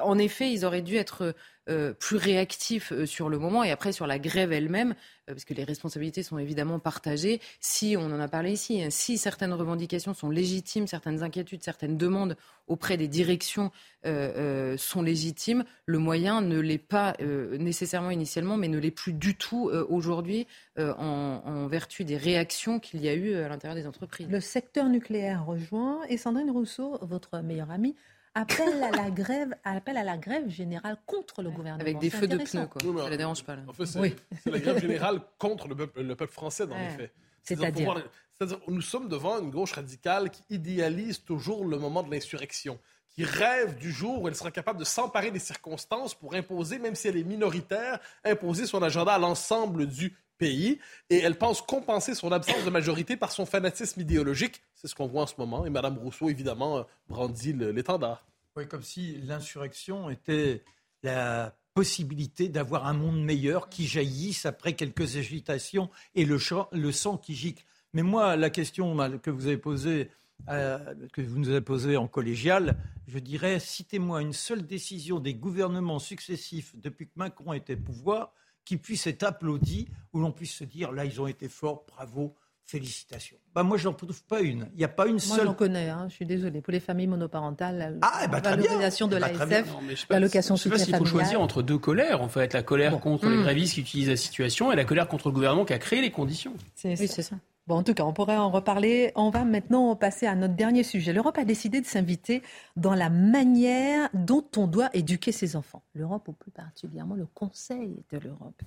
[0.00, 1.34] en effet, ils auraient dû être
[1.70, 5.46] euh, plus réactifs euh, sur le moment et après sur la grève elle-même, euh, parce
[5.46, 7.40] que les responsabilités sont évidemment partagées.
[7.58, 11.96] Si, on en a parlé ici, hein, si certaines revendications sont légitimes, certaines inquiétudes, certaines
[11.96, 13.70] demandes auprès des directions
[14.04, 19.70] sont légitimes, le moyen ne l'est pas nécessairement initialement, mais ne l'est plus du tout
[19.88, 20.46] aujourd'hui
[20.78, 24.28] en, en, vertu des réactions qu'il y a eu à l'intérieur des entreprises.
[24.30, 27.96] Le secteur nucléaire rejoint et Sandrine Rousseau, votre meilleure amie,
[28.34, 31.80] appelle à la grève, appelle à la grève générale contre le gouvernement.
[31.80, 32.80] Avec des feux de pneus, quoi.
[32.82, 33.56] ça ne la dérange pas.
[33.56, 33.62] Là.
[33.66, 34.16] En fait, c'est
[34.46, 35.74] la grève générale contre le
[36.14, 37.14] peuple, français, dans les faits.
[37.42, 37.94] C'est-à-dire
[38.32, 42.78] C'est-à-dire, nous sommes devant une gauche radicale qui idéalise toujours le moment de l'insurrection,
[43.10, 46.94] qui rêve du jour où elle sera capable de s'emparer des circonstances pour imposer, même
[46.94, 50.78] si elle est minoritaire, imposer son agenda à l'ensemble du pays.
[51.10, 54.62] Et elle pense compenser son absence de majorité par son fanatisme idéologique.
[54.74, 55.66] C'est ce qu'on voit en ce moment.
[55.66, 58.26] Et Mme Rousseau, évidemment, brandit l'étendard.
[58.56, 60.62] Oui, comme si l'insurrection était
[61.02, 66.38] la possibilité d'avoir un monde meilleur qui jaillisse après quelques agitations et le,
[66.72, 67.64] le sang qui gicle.
[67.92, 70.08] Mais moi, la question que vous avez posée,
[70.48, 70.78] euh,
[71.12, 72.76] que vous nous avez posée en collégial,
[73.08, 78.32] je dirais, citez-moi une seule décision des gouvernements successifs depuis que Macron était au pouvoir
[78.64, 82.34] qui puisse être applaudi, où l'on puisse se dire là, ils ont été forts, bravo,
[82.64, 83.36] félicitations.
[83.54, 84.68] Bah, moi, je n'en trouve pas une.
[84.72, 85.36] Il n'y a pas une seule.
[85.36, 86.60] Moi, j'en connais, hein, je suis désolée.
[86.60, 89.76] Pour les familles monoparentales, la ah, eh ben, valorisation de bah, l'ASF,
[90.08, 91.00] l'allocation soutien familial.
[91.00, 92.54] Il faut choisir entre deux colères, en fait.
[92.54, 93.42] La colère contre les hmm.
[93.42, 96.10] grévistes qui utilisent la situation et la colère contre le gouvernement qui a créé les
[96.10, 96.54] conditions.
[96.84, 97.36] Oui, c'est ça.
[97.66, 99.12] Bon, en tout cas, on pourrait en reparler.
[99.14, 101.14] On va maintenant passer à notre dernier sujet.
[101.14, 102.42] L'Europe a décidé de s'inviter
[102.76, 105.82] dans la manière dont on doit éduquer ses enfants.
[105.94, 108.62] L'Europe, ou plus particulièrement le Conseil de l'Europe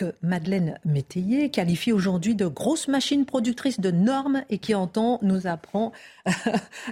[0.00, 5.46] que Madeleine Métayer qualifie aujourd'hui de grosse machine productrice de normes et qui entend, nous
[5.46, 5.92] apprend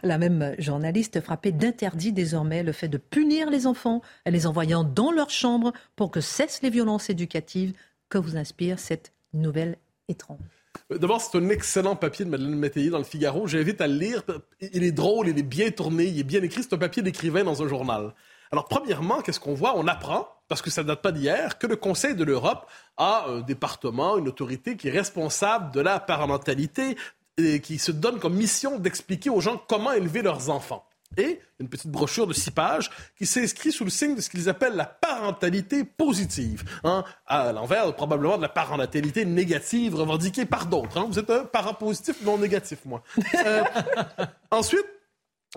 [0.03, 4.84] la même journaliste, frapper d'interdit désormais le fait de punir les enfants en les envoyant
[4.84, 7.72] dans leur chambre pour que cessent les violences éducatives.
[8.11, 9.78] Que vous inspire cette nouvelle
[10.09, 10.58] étrange?
[10.91, 13.47] D'abord, c'est un excellent papier de Madeleine Métayer dans le Figaro.
[13.47, 14.22] J'invite à le lire.
[14.61, 16.62] Il est drôle, il est bien tourné, il est bien écrit.
[16.62, 18.14] C'est un papier d'écrivain dans un journal.
[18.51, 19.76] Alors, premièrement, qu'est-ce qu'on voit?
[19.76, 22.66] On apprend, parce que ça ne date pas d'hier, que le Conseil de l'Europe
[22.97, 26.97] a un département, une autorité qui est responsable de la parentalité
[27.37, 31.69] et qui se donne comme mission d'expliquer aux gens comment élever leurs enfants et une
[31.69, 34.87] petite brochure de six pages qui s'inscrit sous le signe de ce qu'ils appellent la
[34.87, 40.99] parentalité positive, hein, à l'envers probablement de la parentalité négative revendiquée par d'autres.
[40.99, 41.07] Hein.
[41.09, 43.03] Vous êtes un parent positif, non négatif, moi.
[43.35, 43.65] Euh,
[44.51, 44.87] ensuite,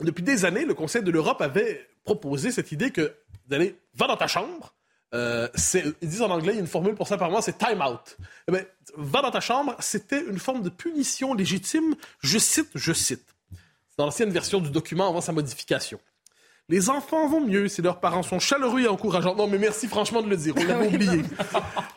[0.01, 3.13] depuis des années, le Conseil de l'Europe avait proposé cette idée que
[3.47, 4.73] d'aller va dans ta chambre.
[5.13, 7.81] Euh, ils disent en anglais, il y a une formule pour ça par c'est time
[7.81, 8.17] out.
[8.47, 8.61] Eh bien,
[8.95, 11.95] va dans ta chambre, c'était une forme de punition légitime.
[12.21, 13.35] Je cite, je cite.
[13.97, 15.99] Dans l'ancienne version du document avant sa modification.
[16.69, 19.35] Les enfants vont mieux si leurs parents sont chaleureux et encourageants.
[19.35, 21.23] Non, mais merci franchement de le dire, on l'avait oublié.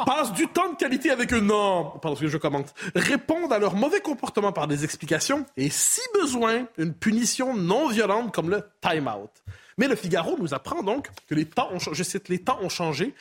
[0.05, 1.41] Passent du temps de qualité avec eux.
[1.41, 2.75] Non, pardon, que je commente.
[2.97, 8.35] Répondent à leur mauvais comportement par des explications et, si besoin, une punition non violente
[8.35, 9.31] comme le time-out.
[9.79, 12.69] Mais le Figaro nous apprend donc que les temps ont, je cite, les temps ont
[12.69, 13.15] changé.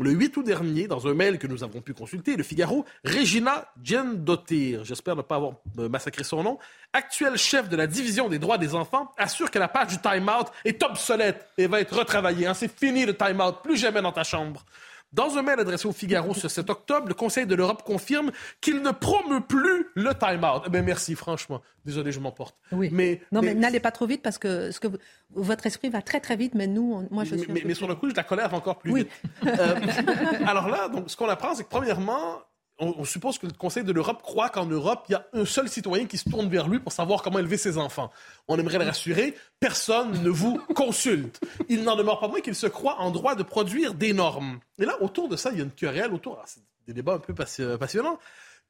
[0.00, 3.68] Le 8 août dernier, dans un mail que nous avons pu consulter, le Figaro, Regina
[3.82, 6.58] Djendotir, j'espère ne pas avoir euh, massacré son nom,
[6.92, 10.46] actuelle chef de la division des droits des enfants, assure que la page du time-out
[10.64, 12.46] est obsolète et va être retravaillée.
[12.46, 12.54] Hein.
[12.54, 14.64] C'est fini le time-out, plus jamais dans ta chambre.
[15.12, 18.30] Dans un mail adressé au Figaro ce 7 octobre, le Conseil de l'Europe confirme
[18.60, 20.64] qu'il ne promeut plus le time-out.
[20.66, 21.62] Eh bien, merci, franchement.
[21.86, 22.56] Désolé, je m'emporte.
[22.72, 22.90] Oui.
[22.92, 24.88] Mais, non, mais, n'allez pas trop vite parce que, ce que
[25.30, 27.50] votre esprit va très, très vite, mais nous, moi, je suis.
[27.50, 29.08] Mais, mais sur le coup, je la colère encore plus vite.
[29.46, 29.76] Euh,
[30.46, 32.42] alors là, donc, ce qu'on apprend, c'est que, premièrement,
[32.78, 35.68] on, suppose que le Conseil de l'Europe croit qu'en Europe, il y a un seul
[35.68, 38.10] citoyen qui se tourne vers lui pour savoir comment élever ses enfants.
[38.46, 41.40] On aimerait le rassurer, personne ne vous consulte.
[41.68, 44.60] Il n'en demeure pas moins qu'il se croit en droit de produire des normes.
[44.78, 46.38] Et là, autour de ça, il y a une querelle autour.
[46.40, 48.18] Ah, c'est des débats un peu passionnants.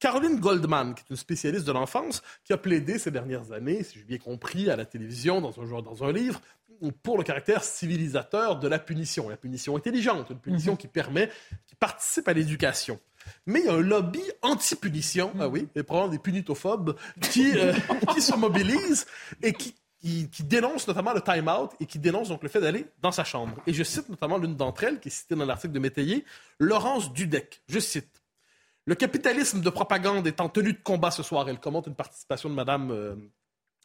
[0.01, 3.99] Caroline Goldman, qui est une spécialiste de l'enfance, qui a plaidé ces dernières années, si
[3.99, 6.41] j'ai bien compris, à la télévision, dans un, dans un livre,
[7.03, 9.29] pour le caractère civilisateur de la punition.
[9.29, 10.79] La punition intelligente, une punition mhm.
[10.79, 11.31] qui permet,
[11.67, 13.01] qui participe à l'éducation.
[13.47, 17.73] Mais il y a un lobby anti-punition, ah oui, et probablement des punitophobes, qui, euh,
[18.15, 19.07] qui se mobilisent
[19.43, 22.87] et qui, qui, qui dénoncent notamment le time-out et qui dénoncent donc le fait d'aller
[23.01, 23.57] dans sa chambre.
[23.67, 26.25] Et je cite notamment l'une d'entre elles, qui est citée dans l'article de Métayer,
[26.59, 27.63] Laurence Dudek.
[27.69, 28.23] Je cite.
[28.87, 31.49] Le capitalisme de propagande est en tenue de combat ce soir.
[31.49, 33.17] Elle commente une participation de Madame euh,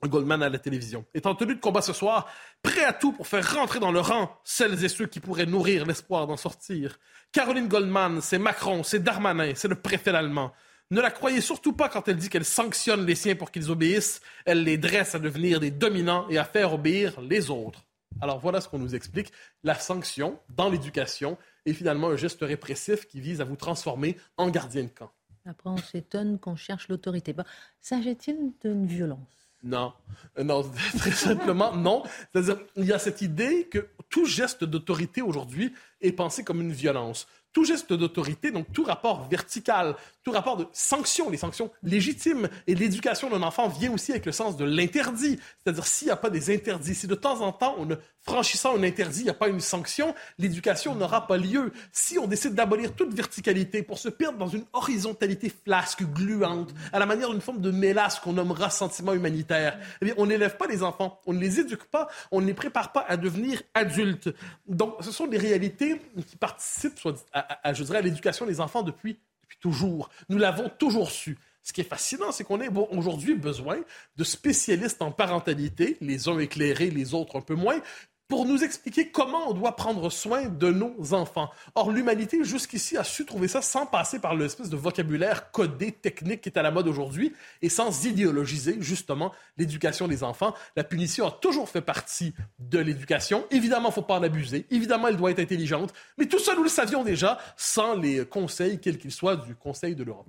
[0.08, 1.06] Goldman à la télévision.
[1.14, 2.30] Est en tenue de combat ce soir,
[2.62, 5.86] prêt à tout pour faire rentrer dans le rang celles et ceux qui pourraient nourrir
[5.86, 6.99] l'espoir d'en sortir.
[7.32, 10.51] Caroline Goldman, c'est Macron, c'est Darmanin, c'est le préfet allemand.
[10.91, 14.22] Ne la croyez surtout pas quand elle dit qu'elle sanctionne les siens pour qu'ils obéissent.
[14.45, 17.84] Elle les dresse à devenir des dominants et à faire obéir les autres.
[18.22, 19.32] Alors voilà ce qu'on nous explique.
[19.64, 24.49] La sanction dans l'éducation est finalement un geste répressif qui vise à vous transformer en
[24.49, 25.12] gardien de camp.
[25.45, 27.36] Après, on s'étonne qu'on cherche l'autorité.
[27.82, 29.43] S'agit-il d'une violence?
[29.64, 29.93] Non,
[30.38, 30.64] euh, non,
[30.97, 32.03] très simplement non.
[32.32, 35.74] C'est-à-dire, il y a cette idée que tout geste d'autorité aujourd'hui
[36.04, 40.66] est pensé comme une violence tout geste d'autorité, donc tout rapport vertical, tout rapport de
[40.74, 45.39] sanction, les sanctions légitimes et l'éducation d'un enfant vient aussi avec le sens de l'interdit.
[45.64, 47.88] C'est-à-dire s'il n'y a pas des interdits, si de temps en temps, on
[48.24, 51.74] franchissant un interdit, il n'y a pas une sanction, l'éducation n'aura pas lieu.
[51.91, 56.99] Si on décide d'abolir toute verticalité pour se perdre dans une horizontalité flasque, gluante, à
[56.99, 60.68] la manière d'une forme de mélasse qu'on nommera sentiment humanitaire, eh bien, on n'élève pas
[60.68, 64.30] les enfants, on ne les éduque pas, on ne les prépare pas à devenir adultes.
[64.68, 65.93] Donc, ce sont des réalités
[66.28, 70.10] qui participent, soit à, je dirais, à l'éducation des enfants depuis, depuis toujours.
[70.30, 71.38] Nous l'avons toujours su.
[71.62, 73.80] Ce qui est fascinant, c'est qu'on a aujourd'hui besoin
[74.18, 77.80] de spécialistes en parentalité, les uns éclairés, les autres un peu moins,
[78.28, 81.50] pour nous expliquer comment on doit prendre soin de nos enfants.
[81.76, 86.42] Or, l'humanité, jusqu'ici, a su trouver ça sans passer par l'espèce de vocabulaire codé, technique
[86.42, 90.54] qui est à la mode aujourd'hui, et sans idéologiser, justement, l'éducation des enfants.
[90.76, 93.46] La punition a toujours fait partie de l'éducation.
[93.52, 94.66] Évidemment, il ne faut pas en abuser.
[94.72, 95.94] Évidemment, elle doit être intelligente.
[96.18, 99.96] Mais tout ça, nous le savions déjà, sans les conseils, quels qu'ils soient, du Conseil
[99.96, 100.28] de l'Europe.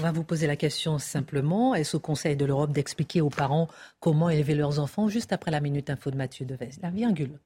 [0.00, 1.74] On va vous poser la question simplement.
[1.74, 3.68] Est-ce au Conseil de l'Europe d'expliquer aux parents
[4.00, 6.70] comment élever leurs enfants juste après la minute info de Mathieu Devez?
[6.82, 7.38] La virgule.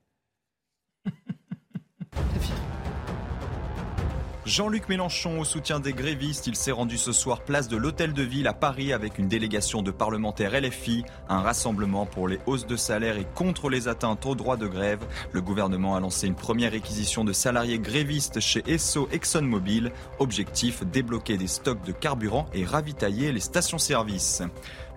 [4.49, 8.23] Jean-Luc Mélenchon au soutien des grévistes, il s'est rendu ce soir place de l'Hôtel de
[8.23, 12.75] Ville à Paris avec une délégation de parlementaires LFI, un rassemblement pour les hausses de
[12.75, 15.07] salaire et contre les atteintes aux droits de grève.
[15.33, 19.93] Le gouvernement a lancé une première réquisition de salariés grévistes chez Esso ExxonMobil.
[20.19, 24.43] Objectif débloquer des stocks de carburant et ravitailler les stations-service.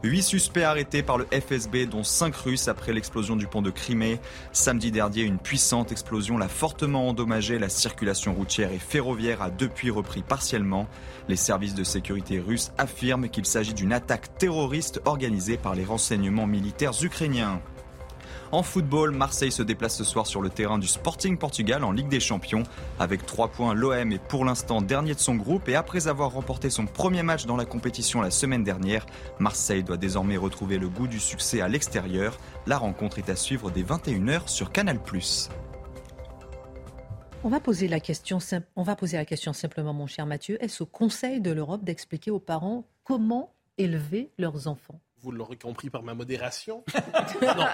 [0.04, 4.20] Huit suspects arrêtés par le FSB, dont cinq Russes après l'explosion du pont de Crimée.
[4.52, 7.60] Samedi dernier, une puissante explosion l'a fortement endommagé.
[7.60, 10.88] La circulation routière et ferroviaire a depuis repris partiellement.
[11.28, 16.48] Les services de sécurité russes affirment qu'il s'agit d'une attaque terroriste organisée par les renseignements
[16.48, 17.62] militaires ukrainiens.
[18.52, 22.10] En football, Marseille se déplace ce soir sur le terrain du Sporting Portugal en Ligue
[22.10, 22.64] des Champions.
[23.00, 26.70] Avec 3 points, l'OM est pour l'instant dernier de son groupe et après avoir remporté
[26.70, 29.06] son premier match dans la compétition la semaine dernière,
[29.40, 32.38] Marseille doit désormais retrouver le goût du succès à l'extérieur.
[32.68, 35.00] La rencontre est à suivre dès 21h sur Canal+.
[37.44, 38.40] On va, poser la question,
[38.76, 40.62] on va poser la question simplement, mon cher Mathieu.
[40.62, 45.00] Est-ce au Conseil de l'Europe d'expliquer aux parents comment élever leurs enfants?
[45.22, 46.84] Vous l'aurez compris par ma modération.
[47.42, 47.66] non.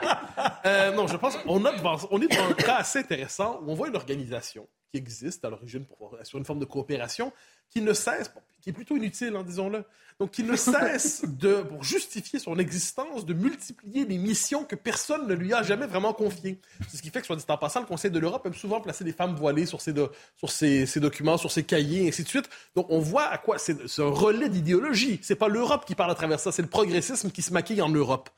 [0.66, 3.88] Euh, non, je pense qu'on on est dans un cas assez intéressant où on voit
[3.88, 4.68] une organisation
[4.98, 7.32] qui existe à l'origine pour sur une forme de coopération
[7.70, 8.32] qui ne cesse,
[8.62, 9.84] qui est plutôt inutile, hein, disons-le,
[10.20, 15.28] donc qui ne cesse de, pour justifier son existence, de multiplier des missions que personne
[15.28, 16.60] ne lui a jamais vraiment confiées.
[16.90, 18.82] C'est ce qui fait que, soit dit en passant, le Conseil de l'Europe aime souvent
[18.82, 19.94] placer des femmes voilées sur ses,
[20.38, 22.50] sur ses, documents, sur ses cahiers, et ainsi de suite.
[22.76, 25.20] Donc on voit à quoi c'est un relais d'idéologie.
[25.22, 27.90] C'est pas l'Europe qui parle à travers ça, c'est le progressisme qui se maquille en
[27.90, 28.30] Europe.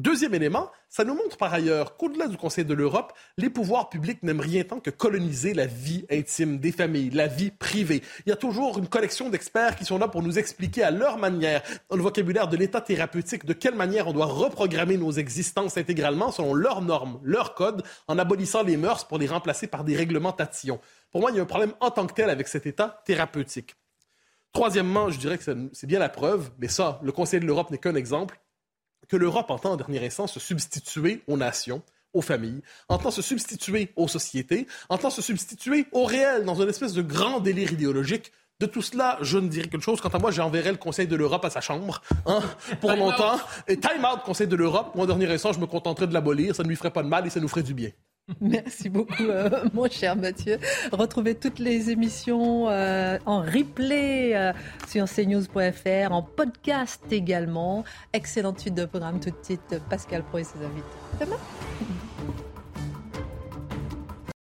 [0.00, 4.22] Deuxième élément, ça nous montre par ailleurs qu'au-delà du Conseil de l'Europe, les pouvoirs publics
[4.22, 8.00] n'aiment rien tant que coloniser la vie intime des familles, la vie privée.
[8.24, 11.18] Il y a toujours une collection d'experts qui sont là pour nous expliquer à leur
[11.18, 15.76] manière, dans le vocabulaire de l'état thérapeutique, de quelle manière on doit reprogrammer nos existences
[15.76, 19.96] intégralement selon leurs normes, leurs codes, en abolissant les mœurs pour les remplacer par des
[19.96, 20.80] réglementations.
[21.12, 23.76] Pour moi, il y a un problème en tant que tel avec cet état thérapeutique.
[24.54, 25.44] Troisièmement, je dirais que
[25.74, 28.40] c'est bien la preuve, mais ça, le Conseil de l'Europe n'est qu'un exemple
[29.10, 31.82] que l'Europe entend en dernier instance se substituer aux nations,
[32.14, 36.92] aux familles, entend se substituer aux sociétés, entend se substituer au réel dans une espèce
[36.92, 38.32] de grand délire idéologique.
[38.60, 40.00] De tout cela, je ne dirais qu'une chose.
[40.00, 42.40] Quant à moi, j'enverrai le Conseil de l'Europe à sa chambre hein,
[42.80, 43.40] pour longtemps.
[43.68, 44.94] Et time out, Conseil de l'Europe.
[44.94, 46.54] Moi, en dernier instant, je me contenterai de l'abolir.
[46.54, 47.90] Ça ne lui ferait pas de mal et ça nous ferait du bien.
[48.40, 50.58] Merci beaucoup, euh, mon cher Mathieu.
[50.92, 54.52] Retrouvez toutes les émissions euh, en replay euh,
[54.88, 57.84] sur cnews.fr, en podcast également.
[58.12, 59.80] Excellente suite de programme tout de suite.
[59.88, 60.86] Pascal Pro et ses invités.
[61.20, 61.36] Demain.